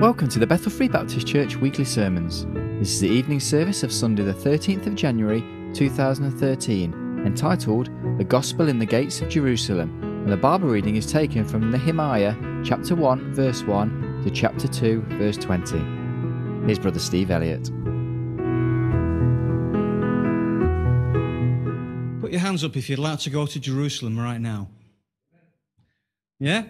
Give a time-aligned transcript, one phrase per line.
[0.00, 0.04] Mm.
[0.04, 2.46] Welcome to the Bethel Free Baptist Church weekly sermons.
[2.78, 5.44] This is the evening service of Sunday, the 13th of January
[5.74, 11.44] 2013, entitled The Gospel in the Gates of Jerusalem, and the Bible reading is taken
[11.44, 12.34] from Nehemiah
[12.64, 15.78] chapter 1, verse 1 to chapter 2, verse 20.
[16.64, 17.64] Here's Brother Steve Elliott.
[22.22, 24.68] Put your hands up if you'd like to go to Jerusalem right now.
[26.38, 26.64] Yeah?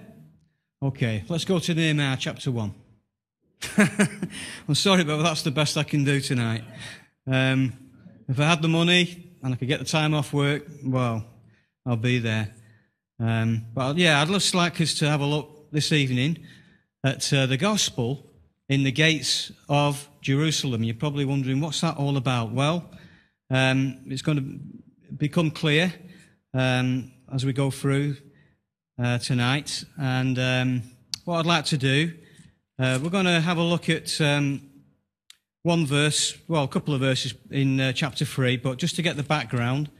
[0.82, 2.74] Okay, let's go to Nehemiah chapter 1.
[3.76, 6.64] I'm sorry, but that's the best I can do tonight.
[7.26, 7.72] Um,
[8.28, 11.24] if I had the money and I could get the time off work, well,
[11.84, 12.54] I'll be there.
[13.18, 16.38] Um, but yeah, I'd just like us to have a look this evening
[17.04, 18.26] at uh, the gospel
[18.68, 20.82] in the gates of Jerusalem.
[20.82, 22.52] You're probably wondering, what's that all about?
[22.52, 22.90] Well,
[23.50, 25.92] um, it's going to become clear
[26.54, 28.16] um, as we go through
[29.02, 29.84] uh, tonight.
[29.98, 30.82] And um,
[31.24, 32.14] what I'd like to do
[32.80, 34.62] uh, we're going to have a look at um,
[35.64, 39.18] one verse, well, a couple of verses in uh, chapter 3, but just to get
[39.18, 39.90] the background,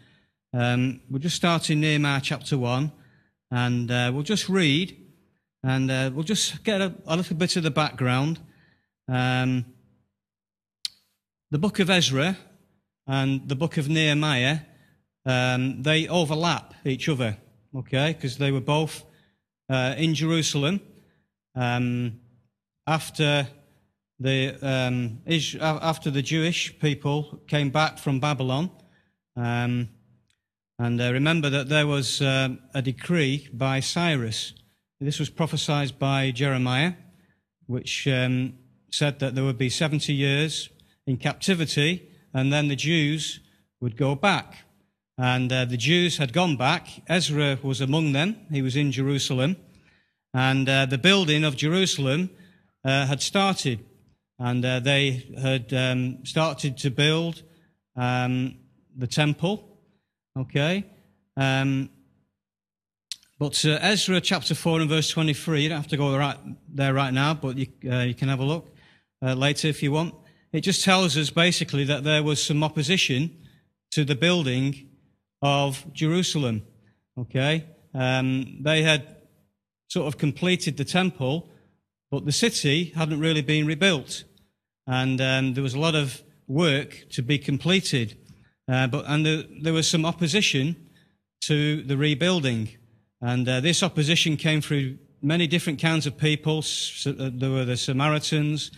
[0.55, 2.91] um, we'll just start in Nehemiah chapter 1,
[3.51, 4.97] and uh, we'll just read,
[5.63, 8.41] and uh, we'll just get a, a, little bit of the background.
[9.09, 9.67] Um,
[11.51, 12.39] the book of Ezra
[13.07, 14.61] and the book of Nehemiah,
[15.27, 17.37] um, they overlap each other,
[17.77, 19.05] okay, because they were both
[19.69, 20.81] uh, in Jerusalem.
[21.55, 22.21] Um,
[22.91, 23.47] after
[24.19, 25.21] the, um,
[25.61, 28.69] after the Jewish people came back from Babylon.
[29.37, 29.91] Um,
[30.77, 34.55] and uh, remember that there was uh, a decree by Cyrus.
[35.01, 36.95] This was prophesied by Jeremiah,
[37.67, 38.55] which um,
[38.91, 40.69] said that there would be 70 years
[41.07, 43.39] in captivity, and then the Jews
[43.81, 44.65] would go back.
[45.17, 46.89] And uh, the Jews had gone back.
[47.07, 48.37] Ezra was among them.
[48.51, 49.59] He was in Jerusalem.
[50.35, 52.31] And uh, the building of Jerusalem
[52.85, 53.85] uh, had started,
[54.39, 57.43] and uh, they had um, started to build
[57.97, 58.57] um,
[58.97, 59.79] the temple.
[60.39, 60.85] Okay.
[61.37, 61.91] Um,
[63.39, 66.37] but uh, Ezra chapter 4 and verse 23, you don't have to go right
[66.69, 68.69] there right now, but you, uh, you can have a look
[69.23, 70.15] uh, later if you want.
[70.53, 73.37] It just tells us basically that there was some opposition
[73.93, 74.89] to the building
[75.43, 76.63] of Jerusalem.
[77.19, 77.65] Okay.
[77.95, 79.17] Um, they had
[79.89, 81.49] sort of completed the temple,
[82.11, 84.25] but the city hadn't really been rebuilt,
[84.87, 88.17] and um, there was a lot of work to be completed.
[88.69, 90.91] Uh, but and the, there was some opposition
[91.43, 92.69] to the rebuilding,
[93.21, 96.63] and uh, this opposition came through many different kinds of people.
[96.63, 98.71] So, uh, there were the Samaritans,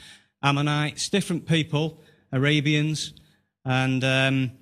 [0.43, 2.01] Ammonites, different people,
[2.33, 3.15] Arabians,
[3.65, 4.53] and um,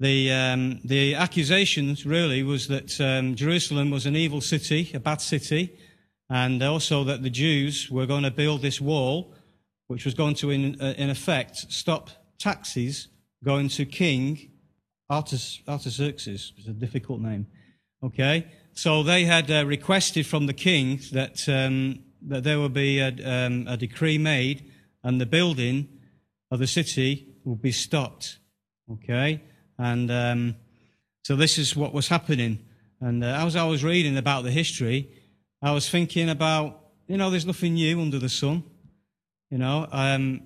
[0.00, 5.20] the um, the accusations really was that um, Jerusalem was an evil city, a bad
[5.20, 5.78] city,
[6.30, 9.34] and also that the Jews were going to build this wall,
[9.86, 13.08] which was going to, in, uh, in effect, stop taxes
[13.44, 14.50] going to King
[15.10, 16.52] Artaxerxes.
[16.56, 17.46] It's a difficult name.
[18.02, 22.98] Okay, so they had uh, requested from the king that um, that there would be
[22.98, 24.70] a, um, a, decree made,
[25.02, 25.88] and the building
[26.50, 28.38] of the city would be stopped.
[28.90, 29.42] Okay,
[29.78, 30.56] and um,
[31.22, 32.58] so this is what was happening.
[33.00, 35.10] And uh, as I was reading about the history,
[35.64, 38.64] I was thinking about, you know, there's nothing new under the sun.
[39.50, 40.42] You know, um,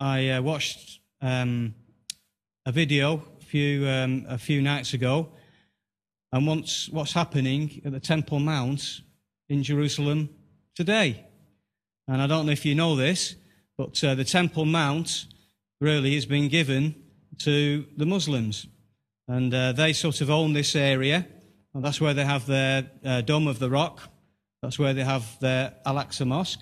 [0.00, 1.74] I uh, watched um,
[2.64, 5.28] a video a few, um, a few nights ago,
[6.32, 9.02] and once, what's happening at the Temple Mount
[9.50, 10.30] in Jerusalem
[10.74, 11.26] today.
[12.08, 13.34] And I don't know if you know this,
[13.76, 15.26] but uh, the Temple Mount
[15.82, 16.94] really has been given
[17.40, 18.66] to the Muslims.
[19.28, 21.26] And uh, they sort of own this area,
[21.74, 24.08] and that's where they have their uh, Dome of the Rock
[24.66, 26.58] that's where they have their Al-Aqsa Mosque.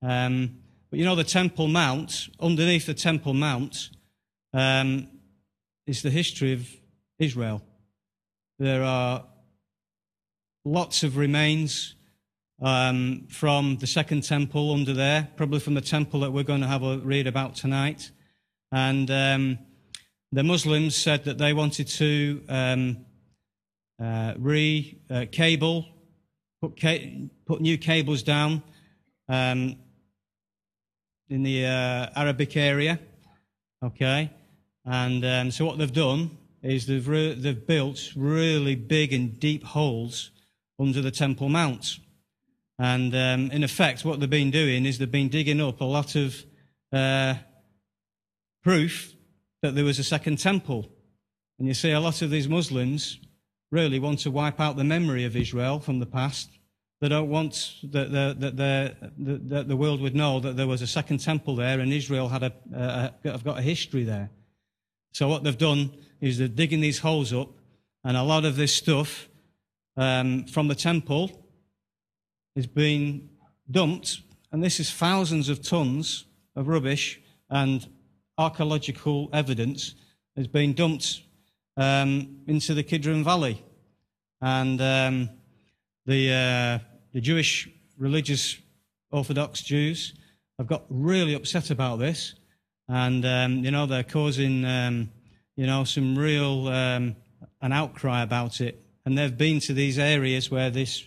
[0.00, 0.56] Um,
[0.88, 3.90] but you know, the Temple Mount, underneath the Temple Mount,
[4.54, 5.06] um,
[5.86, 6.66] is the history of
[7.18, 7.60] Israel.
[8.58, 9.26] There are
[10.64, 11.94] lots of remains
[12.62, 16.66] um, from the Second Temple under there, probably from the temple that we're going to
[16.66, 18.12] have a read about tonight.
[18.72, 19.58] And um,
[20.32, 23.04] the Muslims said that they wanted to um,
[24.02, 25.95] uh, re-cable
[26.60, 28.62] put, ca- put new cables down
[29.28, 29.76] um,
[31.28, 32.98] in the uh, Arabic area.
[33.84, 34.30] Okay,
[34.84, 39.62] and um, so what they've done is they've re- they've built really big and deep
[39.62, 40.30] holes
[40.78, 41.98] under the Temple Mount,
[42.78, 46.14] and um, in effect, what they've been doing is they've been digging up a lot
[46.16, 46.44] of
[46.92, 47.34] uh,
[48.62, 49.14] proof
[49.62, 50.88] that there was a second temple.
[51.58, 53.18] And you see, a lot of these Muslims
[53.76, 56.48] really want to wipe out the memory of Israel from the past
[57.00, 58.34] They don't want that the,
[59.18, 62.28] the, that the world would know that there was a second temple there and Israel
[62.28, 64.30] had a, a, have got a history there.
[65.12, 67.50] So what they've done is they're digging these holes up
[68.02, 69.28] and a lot of this stuff
[69.96, 71.24] um, from the temple
[72.54, 73.28] is being
[73.70, 74.22] dumped.
[74.50, 76.24] And this is thousands of tons
[76.54, 77.20] of rubbish
[77.50, 77.86] and
[78.38, 79.94] archaeological evidence
[80.34, 81.22] is being dumped
[81.76, 83.62] um, into the Kidron Valley.
[84.40, 85.30] And um,
[86.04, 86.78] the, uh,
[87.12, 87.68] the Jewish
[87.98, 88.56] religious
[89.10, 90.14] Orthodox Jews
[90.58, 92.34] have got really upset about this.
[92.88, 95.10] And, um, you know, they're causing, um,
[95.56, 97.16] you know, some real, um,
[97.60, 98.82] an outcry about it.
[99.04, 101.04] And they've been to these areas where this,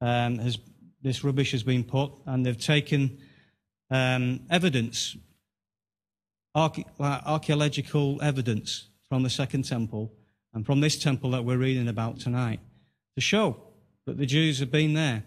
[0.00, 0.58] um, has,
[1.02, 3.18] this rubbish has been put, and they've taken
[3.90, 5.16] um, evidence,
[6.54, 10.12] archaeological evidence from the Second Temple
[10.54, 12.60] and from this temple that we're reading about tonight
[13.16, 13.56] to show
[14.06, 15.24] that the Jews have been there.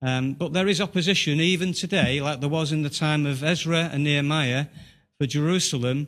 [0.00, 3.90] Um, but there is opposition even today, like there was in the time of Ezra
[3.92, 4.66] and Nehemiah,
[5.18, 6.06] for Jerusalem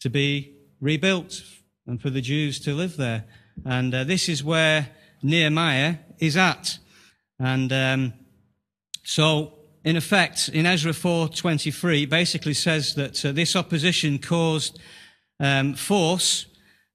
[0.00, 1.42] to be rebuilt
[1.86, 3.24] and for the Jews to live there.
[3.66, 4.88] And uh, this is where
[5.22, 6.78] Nehemiah is at.
[7.38, 8.12] And um,
[9.04, 14.78] so, in effect, in Ezra 4:23, basically says that uh, this opposition caused
[15.40, 16.46] um, force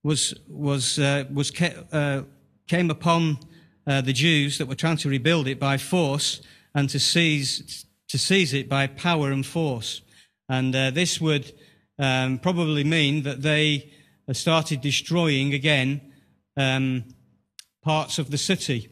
[0.07, 2.21] was was uh, was uh,
[2.65, 3.39] came upon
[3.85, 6.41] uh, the Jews that were trying to rebuild it by force
[6.73, 10.01] and to seize to seize it by power and force.
[10.47, 11.51] And uh, this would
[11.99, 13.91] um, probably mean that they
[14.31, 16.13] started destroying again
[16.55, 17.03] um,
[17.83, 18.89] parts of the city.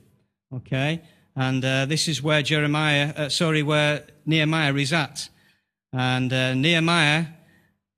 [0.54, 1.02] Okay,
[1.34, 5.30] and uh, this is where Jeremiah, uh, sorry, where Nehemiah is at.
[5.94, 7.28] And uh, Nehemiah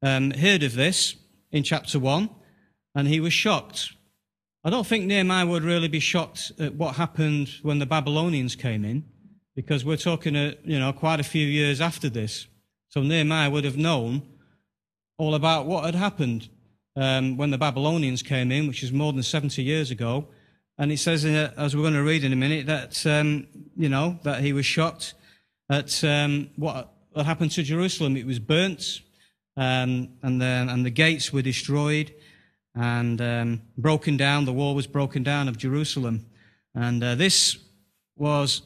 [0.04, 1.16] um, heard of this
[1.52, 2.30] in chapter one,
[2.98, 3.94] and he was shocked.
[4.64, 8.84] I don't think Nehemiah would really be shocked at what happened when the Babylonians came
[8.84, 9.06] in,
[9.56, 12.48] because we're talking, uh, you know, quite a few years after this.
[12.90, 14.24] So Nehemiah would have known
[15.20, 16.50] all about what had happened
[16.96, 20.30] um, when the Babylonians came in, which is more than 70 years ago.
[20.80, 23.46] And it says, uh, as we're going to read in a minute, that, um,
[23.76, 25.14] you know, that he was shocked
[25.70, 28.18] at um, what had happened to Jerusalem.
[28.18, 29.02] It was burnt,
[29.56, 32.12] um, and, then, and the gates were destroyed
[32.78, 34.46] and um, broken down.
[34.46, 36.28] The wall was broken down of Jerusalem.
[36.76, 37.58] And uh, this
[38.16, 38.62] was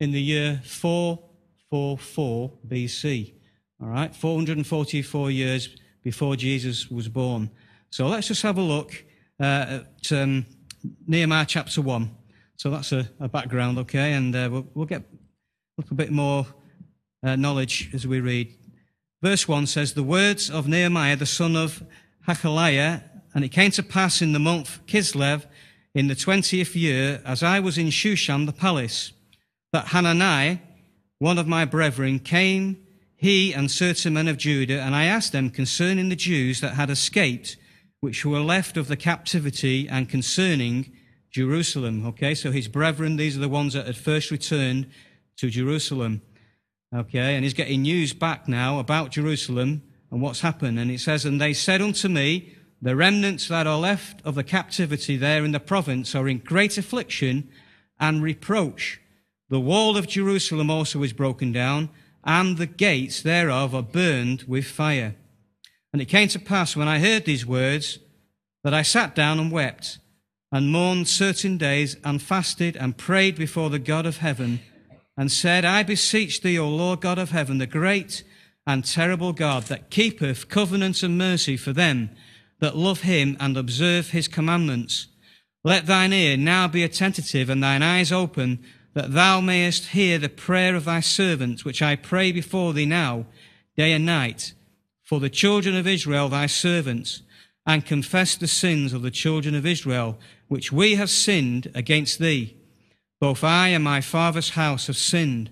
[0.00, 3.34] in the year 444 BC.
[3.80, 5.68] All right, 444 years
[6.02, 7.50] before Jesus was born.
[7.90, 9.04] So let's just have a look
[9.40, 10.44] uh, at um,
[11.06, 12.10] Nehemiah chapter 1.
[12.56, 14.14] So that's a, a background, okay?
[14.14, 16.44] And uh, we'll, we'll, get a little bit more
[17.22, 18.52] uh, knowledge as we read.
[19.22, 21.84] Verse 1 says, The words of Nehemiah, the son of
[22.26, 23.02] Hachaliah,
[23.38, 25.46] and it came to pass in the month Kislev,
[25.94, 29.12] in the twentieth year, as I was in Shushan the palace,
[29.72, 30.60] that Hanani,
[31.20, 35.50] one of my brethren, came he and certain men of Judah, and I asked them
[35.50, 37.56] concerning the Jews that had escaped,
[38.00, 40.90] which were left of the captivity, and concerning
[41.30, 42.04] Jerusalem.
[42.08, 44.90] Okay, so his brethren, these are the ones that had first returned
[45.36, 46.22] to Jerusalem.
[46.92, 50.80] Okay, and he's getting news back now about Jerusalem and what's happened.
[50.80, 54.44] And it says, And they said unto me, The remnants that are left of the
[54.44, 57.48] captivity there in the province are in great affliction
[57.98, 59.00] and reproach.
[59.48, 61.90] The wall of Jerusalem also is broken down
[62.24, 65.16] and the gates thereof are burned with fire.
[65.92, 67.98] And it came to pass when I heard these words
[68.62, 69.98] that I sat down and wept
[70.52, 74.60] and mourned certain days and fasted and prayed before the God of heaven
[75.16, 78.22] and said, I beseech thee, O Lord God of heaven, the great
[78.66, 82.10] and terrible God that keepeth covenant and mercy for them
[82.60, 85.08] that love him and observe his commandments.
[85.64, 90.28] Let thine ear now be attentive and thine eyes open that thou mayest hear the
[90.28, 93.26] prayer of thy servant, which I pray before thee now,
[93.76, 94.54] day and night,
[95.04, 97.22] for the children of Israel, thy servants,
[97.66, 102.56] and confess the sins of the children of Israel, which we have sinned against thee.
[103.20, 105.50] Both I and my father's house have sinned.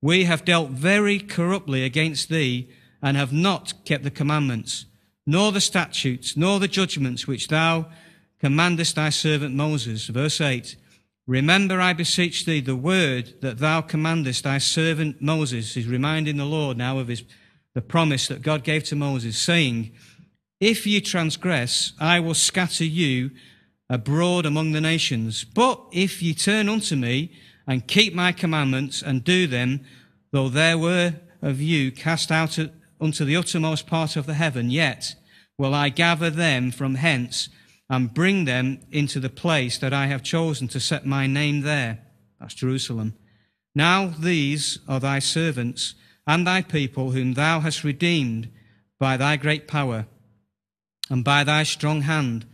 [0.00, 2.70] We have dealt very corruptly against thee,
[3.02, 4.86] and have not kept the commandments,
[5.30, 7.86] nor the statutes, nor the judgments which thou
[8.40, 10.08] commandest thy servant Moses.
[10.08, 10.74] Verse 8.
[11.28, 15.74] Remember, I beseech thee, the word that thou commandest thy servant Moses.
[15.74, 17.22] He's reminding the Lord now of his,
[17.74, 19.92] the promise that God gave to Moses, saying,
[20.58, 23.30] If ye transgress, I will scatter you
[23.88, 25.44] abroad among the nations.
[25.44, 27.30] But if ye turn unto me
[27.68, 29.84] and keep my commandments and do them,
[30.32, 32.58] though there were of you cast out
[33.00, 35.14] unto the uttermost part of the heaven, yet
[35.60, 37.50] will I gather them from hence
[37.90, 41.98] and bring them into the place that I have chosen to set my name there.
[42.40, 43.12] That's Jerusalem.
[43.74, 48.48] Now these are thy servants and thy people, whom thou hast redeemed
[48.98, 50.06] by thy great power
[51.10, 52.46] and by thy strong hand.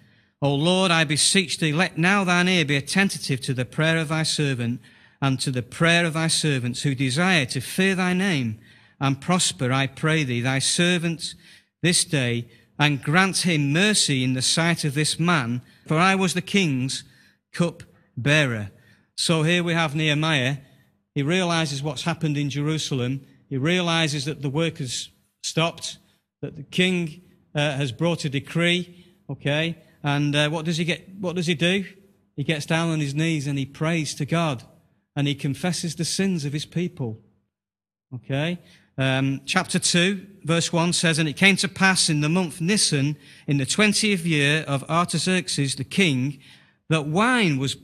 [0.43, 4.09] O Lord, I beseech thee, let now thine ear be attentive to the prayer of
[4.09, 4.81] thy servant
[5.23, 8.59] and to the prayer of thy servants who desire to fear thy name
[9.01, 11.37] and prosper, I pray thee, thy servants
[11.83, 16.35] this day, and grant him mercy in the sight of this man, for I was
[16.35, 17.05] the king's
[17.53, 17.83] cup
[18.17, 18.71] bearer.
[19.17, 20.59] So here we have Nehemiah.
[21.15, 23.27] He realizes what's happened in Jerusalem.
[23.49, 25.09] He realizes that the work has
[25.43, 25.99] stopped,
[26.43, 27.23] that the king
[27.55, 29.79] uh, has brought a decree, okay?
[30.03, 31.09] And uh, what does he get?
[31.19, 31.85] What does he do?
[32.37, 34.63] He gets down on his knees and he prays to God
[35.17, 37.19] and he confesses the sins of his people.
[38.15, 38.59] Okay?
[38.99, 43.17] Um, chapter 2, verse 1 says, And it came to pass in the month Nisan,
[43.47, 46.39] in the twentieth year of Artaxerxes the king,
[46.89, 47.77] that wine was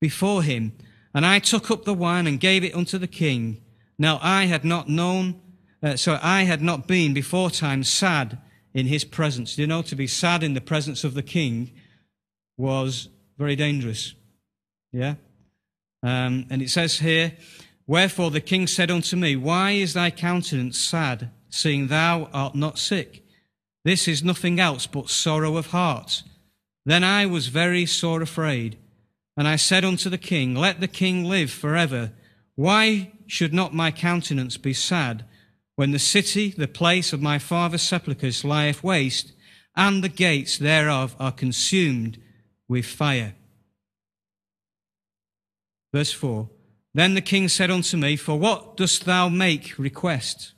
[0.00, 0.72] before him.
[1.12, 3.60] And I took up the wine and gave it unto the king.
[3.98, 5.40] Now I had not known,
[5.82, 8.38] uh, so I had not been before time sad
[8.72, 9.58] in his presence.
[9.58, 11.72] You know, to be sad in the presence of the king
[12.56, 14.14] was very dangerous.
[14.92, 15.16] Yeah?
[16.02, 17.32] Um, and it says here,
[17.86, 22.78] Wherefore the king said unto me, Why is thy countenance sad, seeing thou art not
[22.78, 23.24] sick?
[23.84, 26.22] This is nothing else but sorrow of heart.
[26.84, 28.78] Then I was very sore afraid.
[29.36, 32.12] And I said unto the king, Let the king live forever.
[32.56, 35.24] Why should not my countenance be sad,
[35.76, 39.32] when the city, the place of my father's sepulchres, lieth waste,
[39.76, 42.18] and the gates thereof are consumed
[42.68, 43.34] with fire?
[45.94, 46.50] Verse 4
[46.92, 50.52] Then the king said unto me, For what dost thou make request?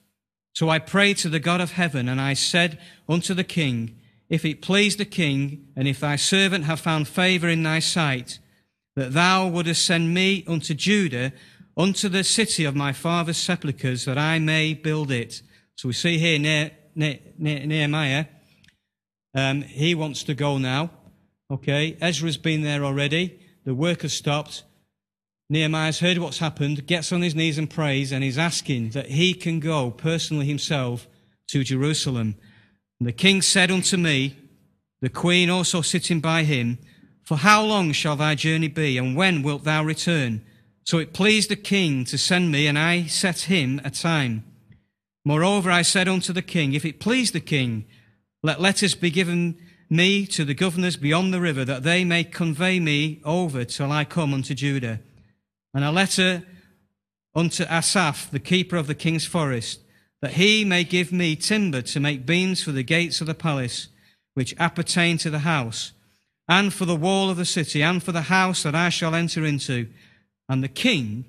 [0.55, 2.79] So I prayed to the God of heaven, and I said
[3.09, 7.49] unto the king, If it please the king, and if thy servant have found favour
[7.49, 8.39] in thy sight,
[8.97, 11.33] that thou wouldest send me unto Judah,
[11.77, 15.41] unto the city of my father's sepulchres, that I may build it.
[15.77, 16.71] So we see here near
[17.39, 18.27] Nehemiah,
[19.35, 20.91] um, he wants to go now.
[21.51, 23.41] Okay, Ezra's been there already.
[23.65, 24.65] The work has stopped.
[25.53, 29.35] Nehemiah's heard what's happened, gets on his knees and prays, and he's asking that he
[29.35, 31.07] can go personally himself
[31.49, 32.37] to Jerusalem.
[32.99, 34.35] And the king said unto me,
[35.03, 36.79] the queen also sitting by him,
[37.23, 40.41] For how long shall thy journey be, and when wilt thou return?
[40.85, 44.45] So it pleased the king to send me, and I set him a time.
[45.23, 47.85] Moreover, I said unto the king, If it please the king,
[48.43, 49.59] let letters be given
[49.91, 54.07] me to the governors beyond the river, that they may convey me over till I
[54.07, 55.01] come unto Judah
[55.75, 56.43] and a letter
[57.35, 59.81] unto Asaph, the keeper of the king's forest,
[60.21, 63.88] that he may give me timber to make beams for the gates of the palace,
[64.35, 65.93] which appertain to the house,
[66.49, 69.45] and for the wall of the city, and for the house that I shall enter
[69.45, 69.88] into.
[70.49, 71.25] And the king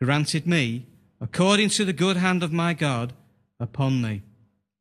[0.00, 0.86] granted me,
[1.20, 3.12] according to the good hand of my God,
[3.58, 4.22] upon me.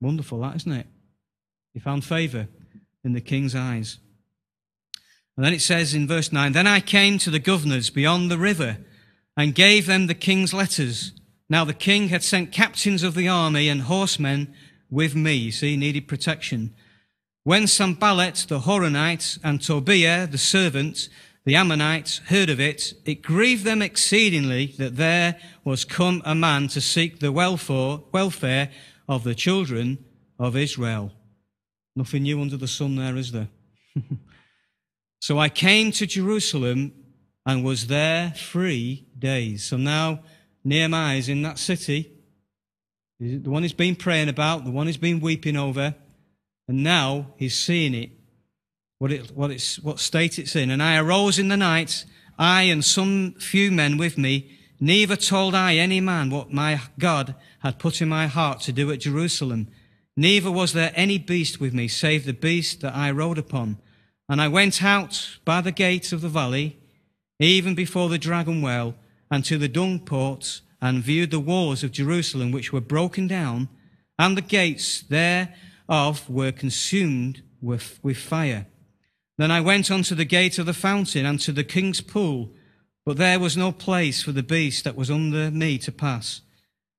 [0.01, 0.88] Wonderful, that isn't it?
[1.74, 2.48] He found favor
[3.03, 3.98] in the king's eyes.
[5.36, 8.38] And then it says in verse 9 Then I came to the governors beyond the
[8.38, 8.77] river
[9.39, 11.13] and gave them the king's letters.
[11.50, 14.53] Now the king had sent captains of the army and horsemen
[14.91, 15.50] with me.
[15.50, 16.75] See, he needed protection.
[17.46, 21.08] When Sanballat the Horonite and Tobiah the servant,
[21.46, 26.67] the Ammonites, heard of it, it grieved them exceedingly that there was come a man
[26.67, 28.69] to seek the welfare,
[29.08, 30.03] of the children
[30.38, 31.13] of Israel.
[31.96, 33.48] Nothing new under the sun there, is there?
[35.22, 36.91] so I came to Jerusalem
[37.46, 39.64] and was there three days.
[39.64, 40.20] So now
[40.64, 42.12] Nehemiah is in that city,
[43.20, 45.96] the one he's been praying about, the one he's been weeping over,
[46.68, 48.12] and now he's seeing it,
[49.00, 50.70] what, it, what, it's, what state it's in.
[50.70, 52.06] And I arose in the night,
[52.38, 57.36] I and some few men with me, neither told I any man what my God
[57.60, 59.68] had put in my heart to do at Jerusalem.
[60.16, 63.78] Neither was there any beast with me, save the beast that I rode upon.
[64.30, 66.78] And I went out by the gates of the valley,
[67.40, 68.96] even before the dragon well,
[69.32, 73.70] and to the dung ports, and viewed the walls of Jerusalem, which were broken down,
[74.18, 78.68] and the gates thereof were consumed with, with fire.
[79.38, 82.52] Then I went unto the gate of the fountain, and to the king's pool,
[83.06, 86.42] but there was no place for the beast that was under me to pass.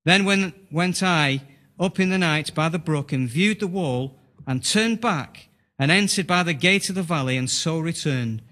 [0.04, 1.42] Then when, went I
[1.78, 5.90] up in the night by the brook, and viewed the wall, and turned back, and
[5.90, 8.42] entered by the gate of the valley, and so returned.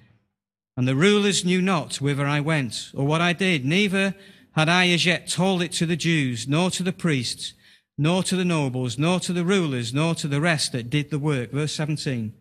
[0.79, 4.15] And the rulers knew not whither I went, or what I did, neither
[4.53, 7.53] had I as yet told it to the Jews, nor to the priests,
[7.99, 11.19] nor to the nobles, nor to the rulers, nor to the rest that did the
[11.19, 11.51] work.
[11.51, 12.33] Verse 17.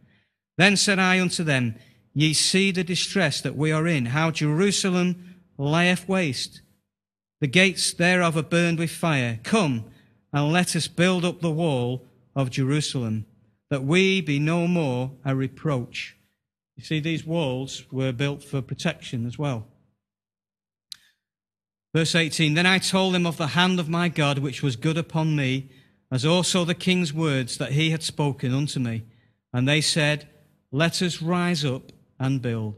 [0.56, 1.78] Then said I unto them,
[2.14, 6.62] Ye see the distress that we are in, how Jerusalem lieth waste,
[7.42, 9.40] the gates thereof are burned with fire.
[9.42, 9.86] Come
[10.32, 13.26] and let us build up the wall of Jerusalem,
[13.72, 16.17] that we be no more a reproach.
[16.78, 19.66] You see, these walls were built for protection as well.
[21.94, 24.98] Verse 18 Then I told them of the hand of my God, which was good
[24.98, 25.70] upon me,
[26.12, 29.04] as also the king's words that he had spoken unto me.
[29.52, 30.30] And they said,
[30.72, 32.76] Let us rise up and build.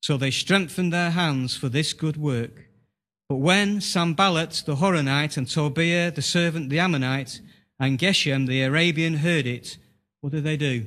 [0.00, 2.70] So they strengthened their hands for this good work.
[3.28, 7.40] But when Sanballat the Horonite and Tobiah the servant the Ammonite
[7.78, 9.76] and Geshem the Arabian heard it,
[10.20, 10.86] what did they do?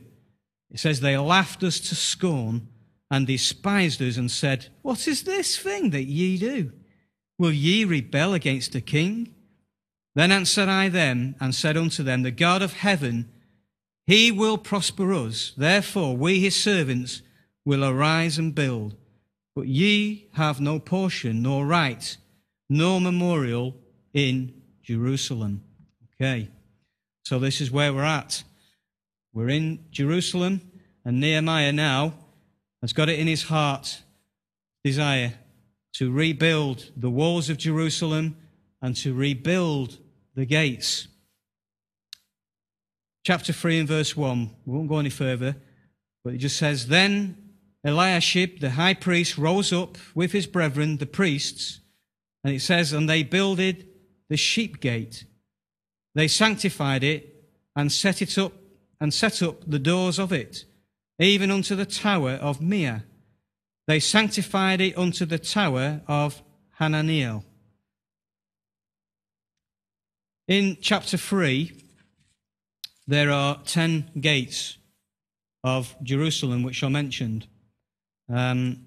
[0.71, 2.67] It says they laughed us to scorn
[3.11, 6.71] and despised us and said, What is this thing that ye do?
[7.37, 9.33] Will ye rebel against the king?
[10.15, 13.31] Then answered I them and said unto them, The God of heaven,
[14.05, 15.53] he will prosper us.
[15.55, 17.21] Therefore, we his servants
[17.65, 18.95] will arise and build.
[19.55, 22.17] But ye have no portion, nor right,
[22.69, 23.75] nor memorial
[24.13, 25.63] in Jerusalem.
[26.15, 26.49] Okay,
[27.23, 28.43] so this is where we're at.
[29.33, 30.61] We're in Jerusalem,
[31.05, 32.13] and Nehemiah now
[32.81, 34.01] has got it in his heart,
[34.83, 35.33] desire
[35.93, 38.37] to rebuild the walls of Jerusalem
[38.81, 39.97] and to rebuild
[40.35, 41.07] the gates.
[43.23, 44.49] Chapter 3 and verse 1.
[44.65, 45.55] We won't go any further,
[46.23, 47.37] but it just says, Then
[47.83, 51.81] Eliashib, the high priest, rose up with his brethren, the priests,
[52.43, 53.87] and it says, And they builded
[54.29, 55.25] the sheep gate.
[56.15, 57.35] They sanctified it
[57.75, 58.53] and set it up
[58.99, 60.65] and set up the doors of it,
[61.19, 63.03] even unto the tower of Meah.
[63.87, 66.41] They sanctified it unto the tower of
[66.73, 67.43] Hananiel.
[70.47, 71.85] In chapter 3,
[73.07, 74.77] there are 10 gates
[75.63, 77.47] of Jerusalem which are mentioned.
[78.27, 78.85] Um,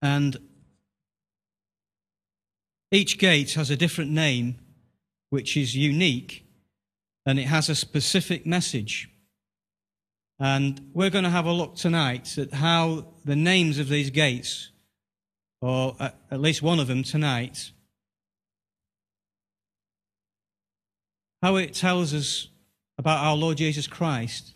[0.00, 0.36] and
[2.90, 4.58] each gate has a different name
[5.30, 6.47] which is unique
[7.28, 9.10] and it has a specific message.
[10.40, 14.70] And we're going to have a look tonight at how the names of these gates,
[15.60, 17.72] or at least one of them tonight,
[21.42, 22.48] how it tells us
[22.96, 24.54] about our Lord Jesus Christ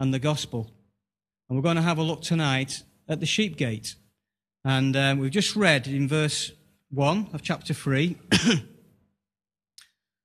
[0.00, 0.70] and the gospel.
[1.50, 3.96] And we're going to have a look tonight at the sheep gate.
[4.64, 6.52] And um, we've just read in verse
[6.90, 8.16] 1 of chapter 3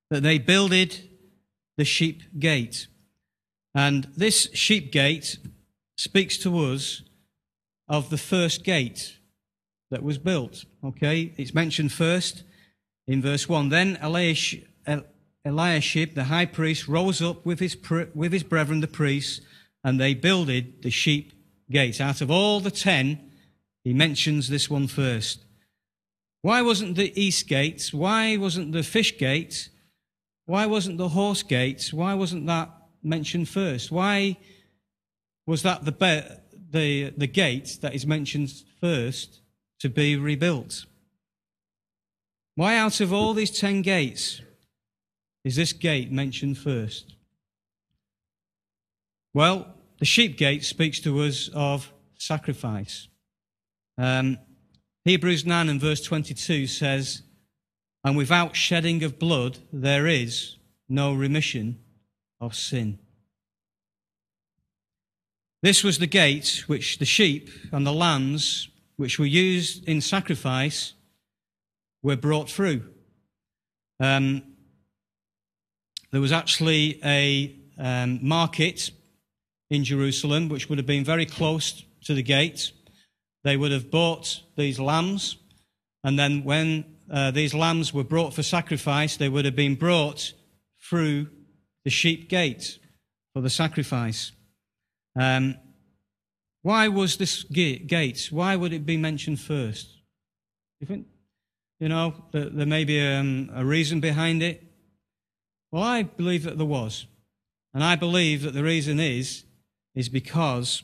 [0.10, 1.10] that they builded
[1.78, 2.88] the sheep gate.
[3.76, 5.38] And this sheep gate
[5.98, 7.02] speaks to us
[7.88, 9.18] of the first gate
[9.92, 10.66] that was built.
[10.84, 12.44] Okay, it's mentioned first
[13.08, 13.70] in verse 1.
[13.70, 14.66] Then Eliashib,
[16.16, 17.76] the high priest, rose up with his,
[18.14, 19.42] with his brethren, the priests,
[19.84, 21.34] and they builded the sheep
[21.70, 22.00] gate.
[22.00, 23.32] Out of all the ten,
[23.84, 25.44] he mentions this one first.
[26.42, 27.90] Why wasn't the east gate?
[27.92, 29.70] Why wasn't the fish gate?
[30.46, 32.70] Why wasn't the horse gates, Why wasn't that
[33.02, 33.92] mentioned first?
[33.92, 34.38] Why
[35.46, 36.36] was that the, be-
[36.72, 39.42] the, the gate that is mentioned first
[39.80, 40.86] to be rebuilt?
[42.56, 44.42] Why, out of all these ten gates,
[45.44, 47.16] is this gate mentioned first?
[49.34, 53.08] Well, the sheep gate speaks to us of sacrifice.
[53.98, 54.38] Um,
[55.06, 57.24] Hebrews 9 and verse 22 says,
[58.04, 60.58] and without shedding of blood, there is
[60.90, 61.80] no remission
[62.42, 63.00] of sin.
[65.62, 70.94] This was the gate which the sheep and the lambs, which were used in sacrifice,
[72.02, 72.84] were brought through.
[74.02, 74.44] Um,
[76.12, 78.92] there was actually a um, market
[79.70, 82.74] in Jerusalem, which would have been very close to the gate.
[83.46, 85.38] They would have bought these lambs,
[86.04, 90.34] and then when uh, these lambs were brought for sacrifice, they would have been brought
[90.82, 91.28] through
[91.84, 92.80] the sheep gate
[93.34, 94.32] for the sacrifice.
[95.16, 95.58] Um,
[96.62, 98.30] why was this gate?
[98.32, 99.98] Why would it be mentioned first?
[100.80, 101.06] You
[101.80, 104.64] you know, there may be um, a reason behind it?
[105.72, 107.08] Well, I believe that there was.
[107.74, 109.44] And I believe that the reason is,
[109.96, 110.84] is because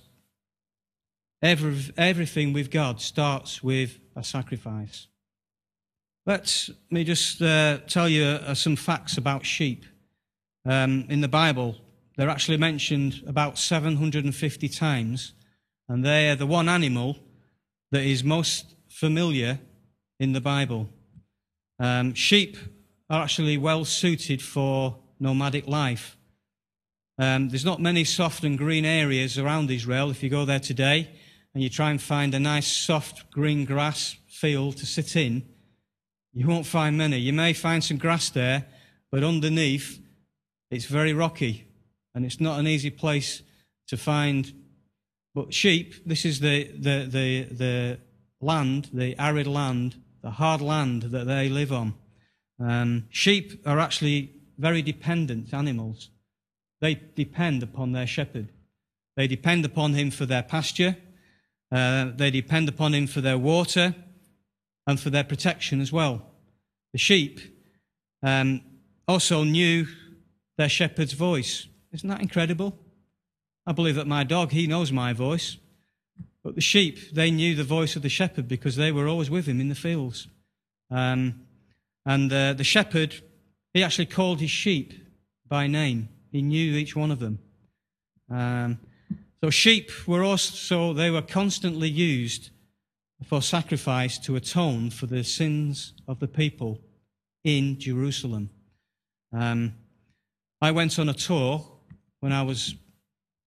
[1.41, 5.07] every, everything with God starts with a sacrifice.
[6.29, 9.83] Let me just uh, tell you uh, some facts about sheep.
[10.63, 11.75] Um, in the Bible,
[12.15, 15.33] they're actually mentioned about 750 times,
[15.87, 17.17] and they are the one animal
[17.89, 19.57] that is most familiar
[20.19, 20.87] in the Bible.
[21.79, 22.57] Um, sheep
[23.09, 26.15] are actually well suited for nomadic life.
[27.17, 31.09] Um, there's not many soft and green areas around Israel if you go there today.
[31.55, 35.43] and you try and find a nice soft green grass field to sit in,
[36.33, 37.17] you won't find many.
[37.17, 38.65] You may find some grass there,
[39.11, 39.99] but underneath
[40.71, 41.65] it's very rocky
[42.13, 43.41] and it's not an easy place
[43.87, 44.53] to find.
[45.33, 47.99] But sheep, this is the, the, the, the
[48.41, 51.95] land, the arid land, the hard land that they live on.
[52.59, 56.09] Um, sheep are actually very dependent animals.
[56.81, 58.49] They depend upon their shepherd.
[59.15, 60.97] They depend upon him for their pasture.
[61.71, 63.95] Uh, they depend upon him for their water
[64.89, 66.23] and for their protection as well.
[66.93, 67.39] The sheep
[68.23, 68.61] um,
[69.07, 69.85] also knew
[70.57, 71.67] their shepherd's voice.
[71.91, 72.75] Isn't that incredible?
[73.67, 75.57] I believe that my dog, he knows my voice.
[76.43, 79.45] But the sheep, they knew the voice of the shepherd because they were always with
[79.45, 80.27] him in the fields.
[80.89, 81.41] Um,
[82.03, 83.13] and uh, the shepherd,
[83.75, 84.95] he actually called his sheep
[85.47, 86.09] by name.
[86.31, 87.37] He knew each one of them.
[88.27, 88.79] Um,
[89.43, 92.49] so sheep were also, they were constantly used
[93.25, 96.79] for sacrifice to atone for the sins of the people
[97.43, 98.49] in Jerusalem.
[99.33, 99.73] Um,
[100.61, 101.65] I went on a tour
[102.19, 102.75] when I was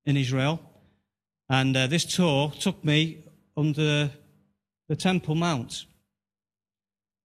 [0.06, 0.60] in Israel,
[1.48, 3.24] and uh, this tour took me
[3.56, 4.10] under
[4.88, 5.86] the Temple Mount.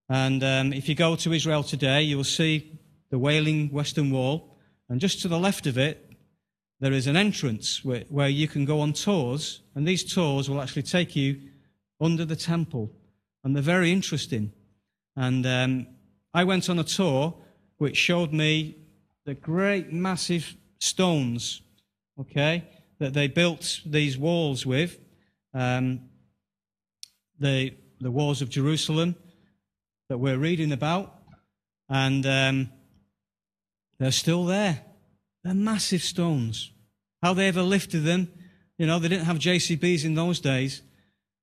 [0.09, 2.79] And um, if you go to Israel today, you will see
[3.09, 4.57] the Wailing Western Wall,
[4.89, 6.03] and just to the left of it,
[6.79, 10.61] there is an entrance where, where you can go on tours, and these tours will
[10.61, 11.39] actually take you
[11.99, 12.91] under the temple,
[13.43, 14.51] and they're very interesting.
[15.15, 15.87] And um,
[16.33, 17.35] I went on a tour
[17.77, 18.77] which showed me
[19.25, 21.61] the great, massive stones,
[22.19, 22.63] okay,
[22.99, 24.99] that they built these walls with,
[25.53, 26.01] um,
[27.39, 29.15] the, the walls of Jerusalem
[30.09, 31.13] that we're reading about,
[31.89, 32.69] and um,
[33.99, 34.83] they're still there.
[35.43, 36.71] They're massive stones.
[37.21, 38.31] How they ever lifted them,
[38.77, 40.81] you know, they didn't have JCBs in those days,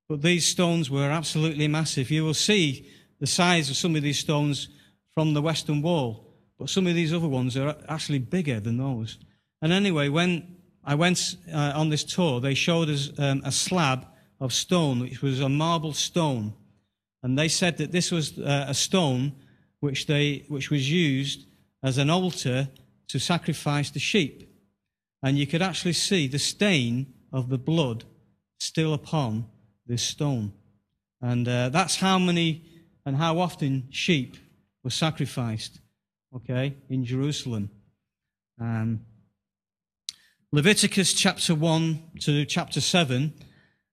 [0.09, 2.11] but these stones were absolutely massive.
[2.11, 2.91] You will see
[3.21, 4.69] the size of some of these stones
[5.15, 9.19] from the Western Wall, but some of these other ones are actually bigger than those.
[9.63, 14.07] And anyway, when I went uh, on this tour, they showed us um, a slab
[14.41, 16.53] of stone, which was a marble stone.
[17.23, 19.33] And they said that this was uh, a stone
[19.81, 21.47] which, they, which was used
[21.83, 22.69] as an altar
[23.09, 24.51] to sacrifice the sheep.
[25.23, 28.05] And you could actually see the stain of the blood
[28.59, 29.47] still upon
[29.87, 30.53] this stone.
[31.21, 32.65] And uh, that's how many
[33.07, 34.37] and how often sheep
[34.83, 35.81] were sacrificed,
[36.35, 37.71] okay, in Jerusalem.
[38.61, 39.01] Um,
[40.53, 43.35] Leviticus chapter 1 to chapter 7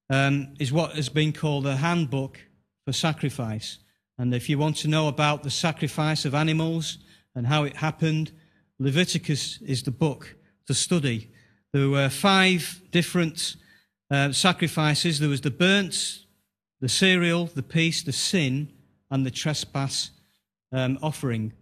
[0.10, 2.40] um, is what has been called a handbook
[2.86, 3.80] for sacrifice.
[4.18, 7.00] And if you want to know about the sacrifice of animals
[7.34, 8.32] and how it happened,
[8.78, 10.36] Leviticus is the book
[10.68, 11.32] to study.
[11.74, 13.56] There were five different
[14.12, 16.26] uh, sacrifices there was the burnt,
[16.82, 18.72] the cereal, the peace, the sin,
[19.10, 20.12] and the trespass
[20.74, 21.54] um, offering.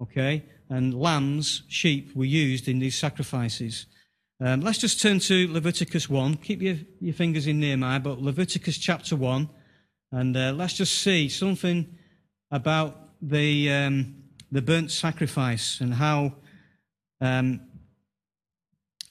[0.00, 0.44] Okay?
[0.68, 3.86] And lambs, sheep were used in these sacrifices.
[4.40, 6.36] Um, let's just turn to Leviticus 1.
[6.36, 9.48] Keep your, your fingers in Nehemiah, but Leviticus chapter 1.
[10.12, 11.96] And uh, let's just see something
[12.50, 14.16] about the, um,
[14.52, 16.34] the burnt sacrifice and how
[17.22, 17.60] um,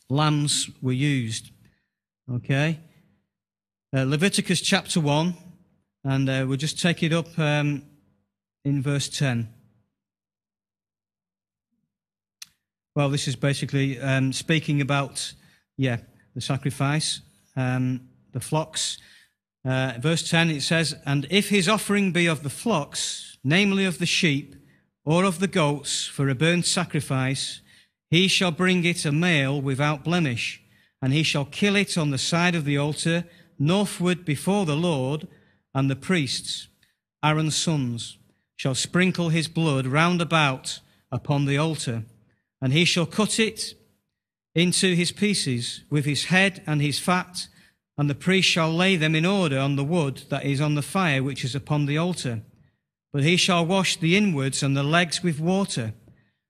[0.09, 1.49] lambs were used.
[2.31, 2.79] Okay?
[3.95, 5.35] Uh, Leviticus chapter 1,
[6.03, 7.83] and uh, we'll just take it up um,
[8.63, 9.47] in verse 10.
[12.95, 15.33] Well, this is basically um, speaking about,
[15.77, 15.97] yeah,
[16.33, 17.21] the sacrifice,
[17.55, 18.97] um, the flocks.
[19.63, 23.99] Uh, verse 10, it says, And if his offering be of the flocks, namely of
[23.99, 24.55] the sheep,
[25.03, 27.61] or of the goats for a burnt sacrifice,
[28.09, 30.64] he shall bring it a male without blemish
[31.05, 33.25] and he shall kill it on the side of the altar,
[33.59, 35.27] northward before the Lord,
[35.71, 36.67] and the priests,
[37.23, 38.17] Aaron's sons,
[38.55, 40.79] shall sprinkle his blood round about
[41.11, 42.05] upon the altar,
[42.59, 43.75] and he shall cut it
[44.55, 47.49] into his pieces with his head and his fat,
[47.99, 50.81] and the priest shall lay them in order on the wood that is on the
[50.81, 52.41] fire which is upon the altar.
[53.13, 55.93] But he shall wash the inwards and the legs with water,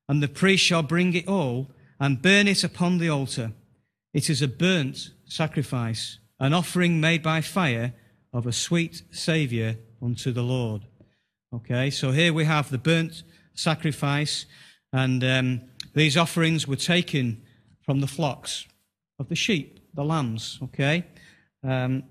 [0.07, 3.51] and the priest shall bring it all and burn it upon the altar.
[4.15, 7.93] It is a burnt sacrifice, an offering made by fire
[8.31, 10.83] of a sweet Saviour unto the Lord.
[11.53, 13.23] Okay, so here we have the burnt
[13.55, 14.45] sacrifice,
[14.93, 15.61] and um,
[15.93, 17.43] these offerings were taken
[17.81, 18.65] from the flocks
[19.19, 20.59] of the sheep, the lambs.
[20.63, 21.03] Okay,
[21.61, 22.01] um,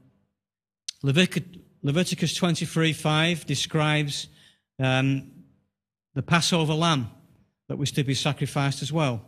[1.02, 4.28] Leviticus, Leviticus 23 5 describes
[4.78, 5.32] um,
[6.14, 7.10] the Passover lamb
[7.70, 9.22] that was to be sacrificed as well.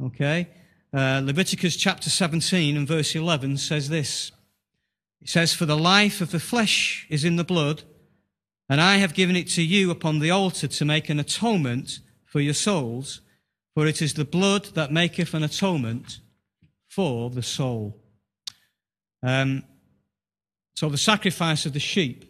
[0.00, 0.46] Okay,
[0.92, 4.32] uh, Leviticus chapter 17 and verse 11 says this
[5.20, 7.82] It says, For the life of the flesh is in the blood,
[8.68, 12.40] and I have given it to you upon the altar to make an atonement for
[12.40, 13.20] your souls,
[13.74, 16.20] for it is the blood that maketh an atonement
[16.86, 18.02] for the soul.
[19.22, 19.64] Um,
[20.74, 22.24] so the sacrifice of the sheep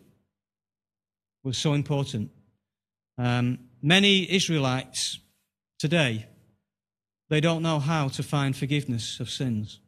[1.44, 2.30] was so important.
[3.18, 5.18] Um, many Israelites
[5.78, 6.26] today,
[7.28, 9.80] they don't know how to find forgiveness of sins.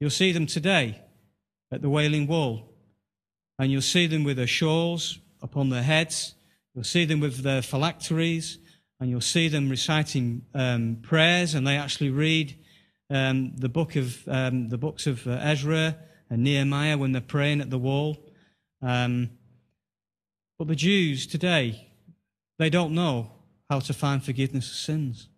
[0.00, 1.00] You'll see them today
[1.72, 2.74] at the Wailing Wall,
[3.58, 6.34] and you'll see them with their shawls upon their heads.
[6.74, 8.58] You'll see them with their phylacteries,
[9.00, 12.58] and you'll see them reciting um, prayers, and they actually read
[13.10, 15.96] um, the book of um, the books of uh, Ezra
[16.30, 18.16] and Nehemiah when they're praying at the wall.
[18.80, 19.30] Um,
[20.58, 21.88] but the Jews today,
[22.58, 23.32] they don't know
[23.68, 25.28] how to find forgiveness of sins.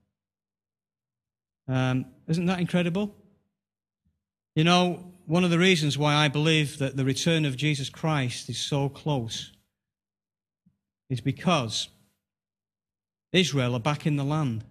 [1.69, 3.15] Um, isn't that incredible?
[4.55, 8.49] You know, one of the reasons why I believe that the return of Jesus Christ
[8.49, 9.53] is so close
[11.11, 11.89] is because
[13.33, 14.65] Israel are back in the land.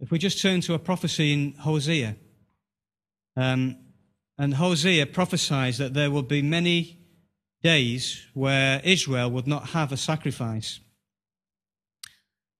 [0.00, 2.16] If we just turn to a prophecy in Hosea,
[3.36, 3.76] um,
[4.38, 6.98] and Hosea prophesies that there will be many
[7.62, 10.80] days where Israel would not have a sacrifice.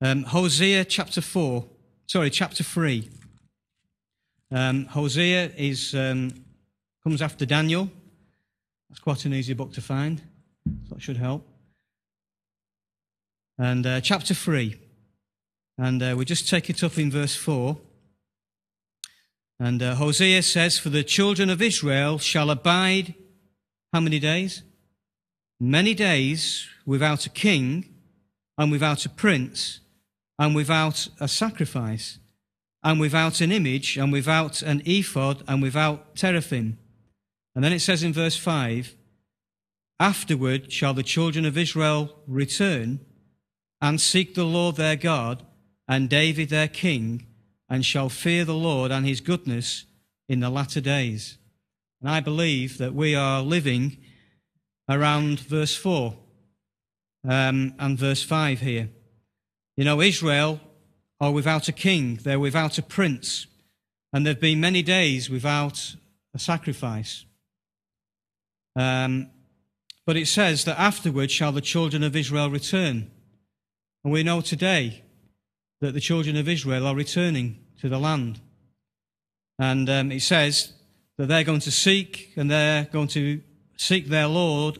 [0.01, 1.67] Um, Hosea chapter 4,
[2.07, 3.09] sorry, chapter 3.
[4.51, 6.33] Um, Hosea is, um,
[7.03, 7.91] comes after Daniel.
[8.89, 10.21] That's quite an easy book to find,
[10.89, 11.47] so that should help.
[13.59, 14.77] And uh, chapter 3.
[15.79, 17.77] And uh, we just take it up in verse 4.
[19.59, 23.15] And uh, Hosea says, For the children of Israel shall abide
[23.93, 24.63] how many days?
[25.61, 27.95] Many days without a king,
[28.59, 29.81] and without a prince,
[30.39, 32.19] and without a sacrifice
[32.85, 36.79] and without an image, and without an ephod, and without teraphim.
[37.55, 38.95] And then it says in verse 5
[39.99, 43.01] Afterward shall the children of Israel return
[43.81, 45.47] and seek the Lord their God
[45.89, 47.27] and David their king,
[47.71, 49.87] and shall fear the Lord and his goodness
[50.29, 51.39] in the latter days.
[52.03, 53.97] And I believe that we are living
[54.91, 56.15] around verse 4
[57.27, 58.91] um, and verse 5 here.
[59.77, 60.61] You know, Israel
[61.21, 63.47] are without a king, they're without a prince,
[64.13, 65.97] and there have been many days without
[66.35, 67.25] a sacrifice.
[68.77, 69.31] Um,
[70.07, 73.11] but it says that afterwards shall the children of Israel return.
[74.03, 75.03] And we know today
[75.81, 78.41] that the children of Israel are returning to the land.
[79.59, 80.73] And um, it says
[81.17, 83.41] that they're going to seek and they're going to
[83.77, 84.79] seek their Lord,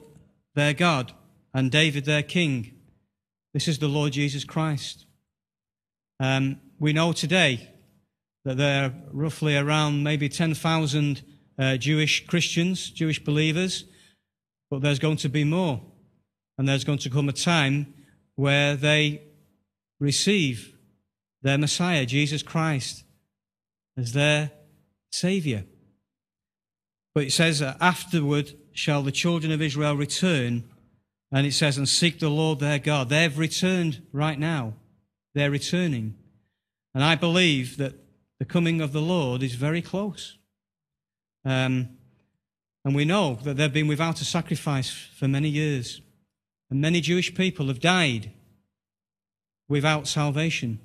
[0.55, 1.13] their God,
[1.53, 2.74] and David, their king.
[3.55, 5.07] This is the Lord Jesus Christ.
[6.19, 7.71] Um, we know today
[8.45, 11.23] that there are roughly around maybe 10,000
[11.57, 13.85] uh, Jewish Christians, Jewish believers,
[14.73, 15.81] but there's going to be more.
[16.59, 17.95] And there's going to come a time
[18.35, 19.23] where they
[20.01, 20.77] receive
[21.43, 23.05] their Messiah, Jesus Christ,
[23.97, 24.51] as their
[25.13, 25.65] Savior.
[27.15, 30.65] But it says afterward shall the children of Israel return,
[31.35, 33.09] and it says, and seek the Lord their God.
[33.09, 34.75] They've returned right now.
[35.35, 36.15] They're returning.
[36.95, 37.95] And I believe that
[38.39, 40.39] the coming of the Lord is very close.
[41.45, 41.89] Um,
[42.85, 46.01] and we know that they've been without a sacrifice for many years.
[46.71, 48.31] And many Jewish people have died
[49.69, 50.79] without salvation.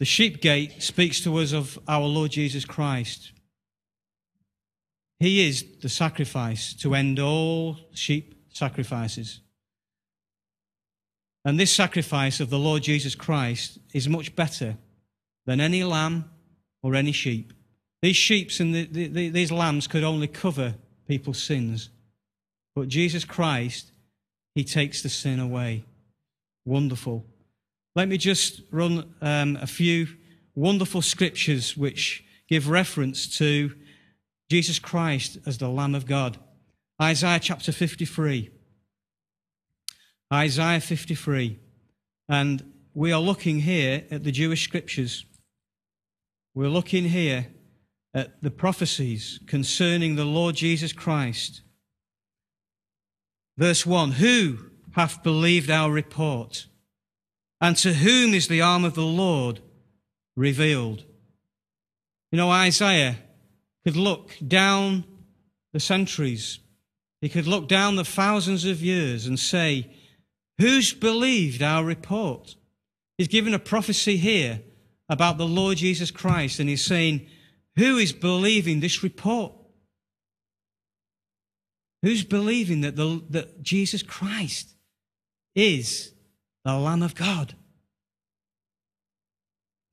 [0.00, 3.30] The sheep gate speaks to us of our Lord Jesus Christ.
[5.20, 9.40] He is the sacrifice to end all sheep sacrifices.
[11.44, 14.76] And this sacrifice of the Lord Jesus Christ is much better
[15.44, 16.30] than any lamb
[16.82, 17.52] or any sheep.
[18.02, 20.74] These sheep and the, the, the, these lambs could only cover
[21.06, 21.90] people's sins.
[22.74, 23.92] But Jesus Christ,
[24.54, 25.84] He takes the sin away.
[26.64, 27.24] Wonderful.
[27.94, 30.08] Let me just run um, a few
[30.54, 33.72] wonderful scriptures which give reference to
[34.50, 36.38] Jesus Christ as the Lamb of God.
[37.00, 38.50] Isaiah chapter 53.
[40.32, 41.58] Isaiah 53.
[42.28, 45.24] And we are looking here at the Jewish scriptures.
[46.54, 47.48] We're looking here
[48.14, 51.60] at the prophecies concerning the Lord Jesus Christ.
[53.58, 56.66] Verse 1 Who hath believed our report?
[57.60, 59.60] And to whom is the arm of the Lord
[60.34, 61.04] revealed?
[62.32, 63.16] You know, Isaiah
[63.84, 65.04] could look down
[65.72, 66.58] the centuries,
[67.20, 69.90] he could look down the thousands of years and say,
[70.58, 72.56] Who's believed our report?
[73.18, 74.62] He's given a prophecy here
[75.08, 77.26] about the Lord Jesus Christ, and he's saying,
[77.76, 79.52] Who is believing this report?
[82.02, 84.74] Who's believing that, the, that Jesus Christ
[85.54, 86.12] is
[86.64, 87.54] the Lamb of God?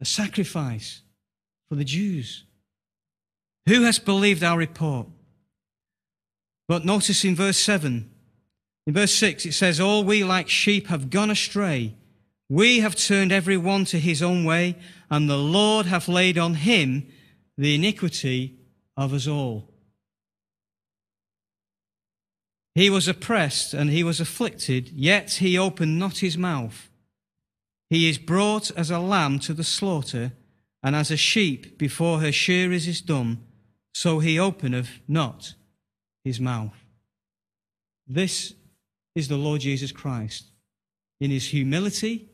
[0.02, 1.02] A sacrifice
[1.70, 2.44] for the Jews.
[3.68, 5.08] Who has believed our report?
[6.68, 8.10] But notice in verse 7,
[8.86, 11.96] in verse 6, it says, All we like sheep have gone astray.
[12.50, 14.76] We have turned every one to his own way,
[15.10, 17.08] and the Lord hath laid on him
[17.58, 18.60] the iniquity
[18.98, 19.70] of us all.
[22.76, 26.90] He was oppressed and he was afflicted, yet he opened not his mouth.
[27.90, 30.34] He is brought as a lamb to the slaughter,
[30.82, 33.44] and as a sheep before her shearers is dumb,
[33.94, 35.54] so he openeth not
[36.24, 36.74] his mouth.
[38.08, 38.54] This
[39.16, 40.46] is the Lord Jesus Christ.
[41.20, 42.30] In his humility,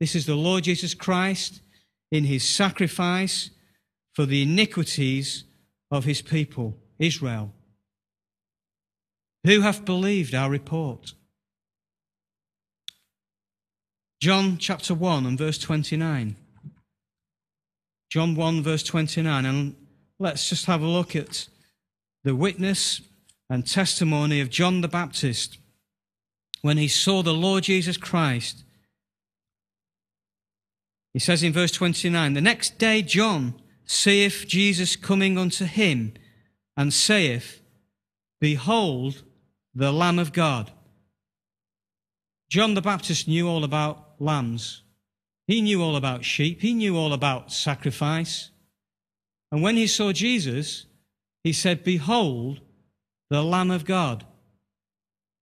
[0.00, 1.60] this is the Lord Jesus Christ
[2.10, 3.50] in his sacrifice
[4.14, 5.44] for the iniquities
[5.90, 7.52] of his people, Israel.
[9.44, 11.14] Who hath believed our report?
[14.20, 16.36] John chapter 1 and verse 29.
[18.10, 19.44] John 1 verse 29.
[19.46, 19.76] And
[20.18, 21.48] let's just have a look at
[22.24, 23.00] the witness
[23.50, 25.58] and testimony of John the Baptist
[26.62, 28.64] when he saw the Lord Jesus Christ.
[31.12, 33.54] He says in verse 29 The next day John
[33.84, 36.14] seeth Jesus coming unto him
[36.76, 37.60] and saith,
[38.40, 39.22] Behold,
[39.74, 40.72] the Lamb of God.
[42.48, 44.82] John the Baptist knew all about lambs.
[45.46, 46.60] He knew all about sheep.
[46.60, 48.50] He knew all about sacrifice.
[49.50, 50.86] And when he saw Jesus,
[51.42, 52.60] he said, Behold,
[53.30, 54.24] the Lamb of God.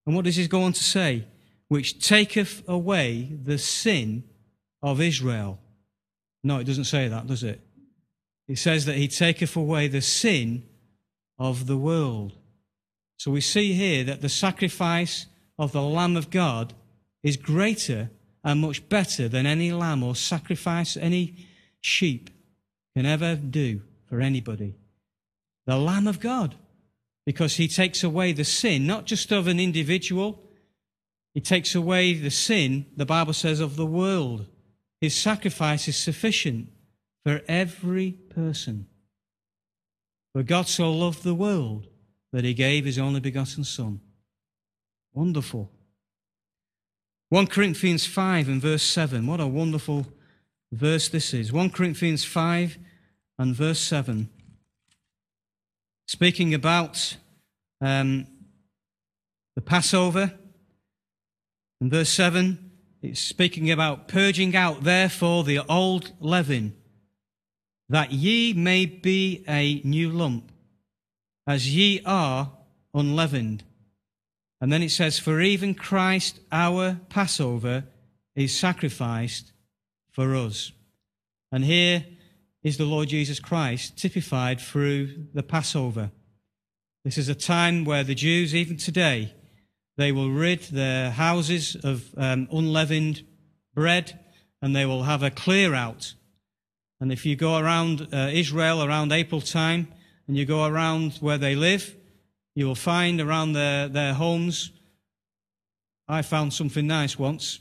[0.06, 1.26] And what does he go on to say?
[1.68, 4.24] Which taketh away the sin
[4.82, 5.58] of Israel.
[6.42, 7.60] No, it doesn't say that, does it?
[8.48, 10.64] It says that he taketh away the sin
[11.38, 12.32] of the world.
[13.18, 15.26] So we see here that the sacrifice
[15.58, 16.72] of the Lamb of God
[17.22, 18.10] is greater
[18.42, 21.46] and much better than any lamb or sacrifice any
[21.80, 22.30] sheep
[22.96, 24.74] can ever do for anybody.
[25.66, 26.56] The Lamb of God,
[27.26, 30.42] because he takes away the sin, not just of an individual,
[31.34, 34.46] he takes away the sin, the Bible says, of the world.
[35.00, 36.68] His sacrifice is sufficient
[37.24, 38.86] for every person.
[40.32, 41.86] For God so loved the world
[42.32, 44.00] that he gave his only begotten Son.
[45.12, 45.70] Wonderful.
[47.30, 49.26] 1 Corinthians 5 and verse 7.
[49.26, 50.06] What a wonderful
[50.72, 51.52] verse this is.
[51.52, 52.78] 1 Corinthians 5
[53.38, 54.28] and verse 7.
[56.10, 57.18] Speaking about
[57.80, 58.26] um,
[59.54, 60.32] the Passover.
[61.80, 66.74] In verse 7, it's speaking about purging out, therefore, the old leaven,
[67.88, 70.50] that ye may be a new lump
[71.46, 72.50] as ye are
[72.92, 73.62] unleavened.
[74.60, 77.84] And then it says, For even Christ, our Passover,
[78.34, 79.52] is sacrificed
[80.10, 80.72] for us.
[81.52, 82.04] And here
[82.62, 86.10] is the Lord Jesus Christ typified through the Passover.
[87.04, 89.34] This is a time where the Jews, even today,
[89.96, 93.24] they will rid their houses of um, unleavened
[93.74, 94.18] bread
[94.60, 96.14] and they will have a clear out.
[97.00, 99.88] And if you go around uh, Israel around April time,
[100.30, 101.96] and you go around where they live,
[102.54, 104.70] you will find around their, their homes.
[106.06, 107.58] I found something nice once,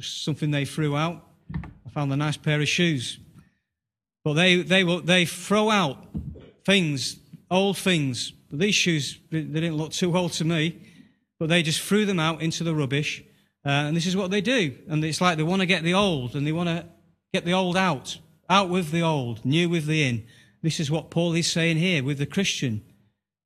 [0.00, 1.24] something they threw out.
[1.54, 3.18] I found a nice pair of shoes.
[4.24, 6.06] But they, they, will, they throw out
[6.64, 7.18] things,
[7.50, 8.32] old things.
[8.50, 10.80] These shoes, they didn't look too old to me,
[11.38, 13.22] but they just threw them out into the rubbish.
[13.64, 14.76] Uh, and this is what they do.
[14.88, 16.86] And it's like they want to get the old and they want to
[17.32, 18.18] get the old out.
[18.48, 20.26] Out with the old, new with the in.
[20.62, 22.82] This is what Paul is saying here with the Christian.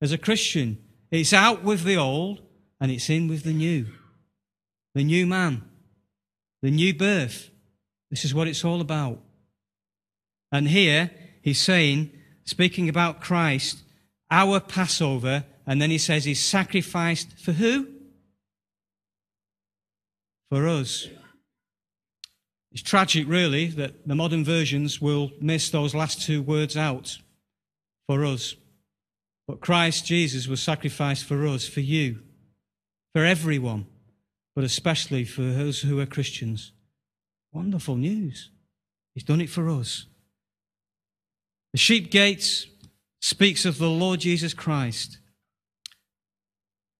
[0.00, 0.78] As a Christian,
[1.10, 2.40] it's out with the old
[2.80, 3.86] and it's in with the new.
[4.94, 5.62] The new man,
[6.62, 7.50] the new birth.
[8.10, 9.20] This is what it's all about.
[10.54, 11.10] And here
[11.42, 12.12] he's saying,
[12.44, 13.82] speaking about Christ,
[14.30, 17.88] our Passover, and then he says he's sacrificed for who?
[20.50, 21.08] For us.
[22.70, 27.18] It's tragic, really, that the modern versions will miss those last two words out
[28.06, 28.54] for us.
[29.48, 32.20] But Christ Jesus was sacrificed for us, for you,
[33.12, 33.86] for everyone,
[34.54, 36.70] but especially for those who are Christians.
[37.52, 38.50] Wonderful news.
[39.14, 40.06] He's done it for us.
[41.74, 42.66] The sheep gates
[43.20, 45.18] speaks of the Lord Jesus Christ.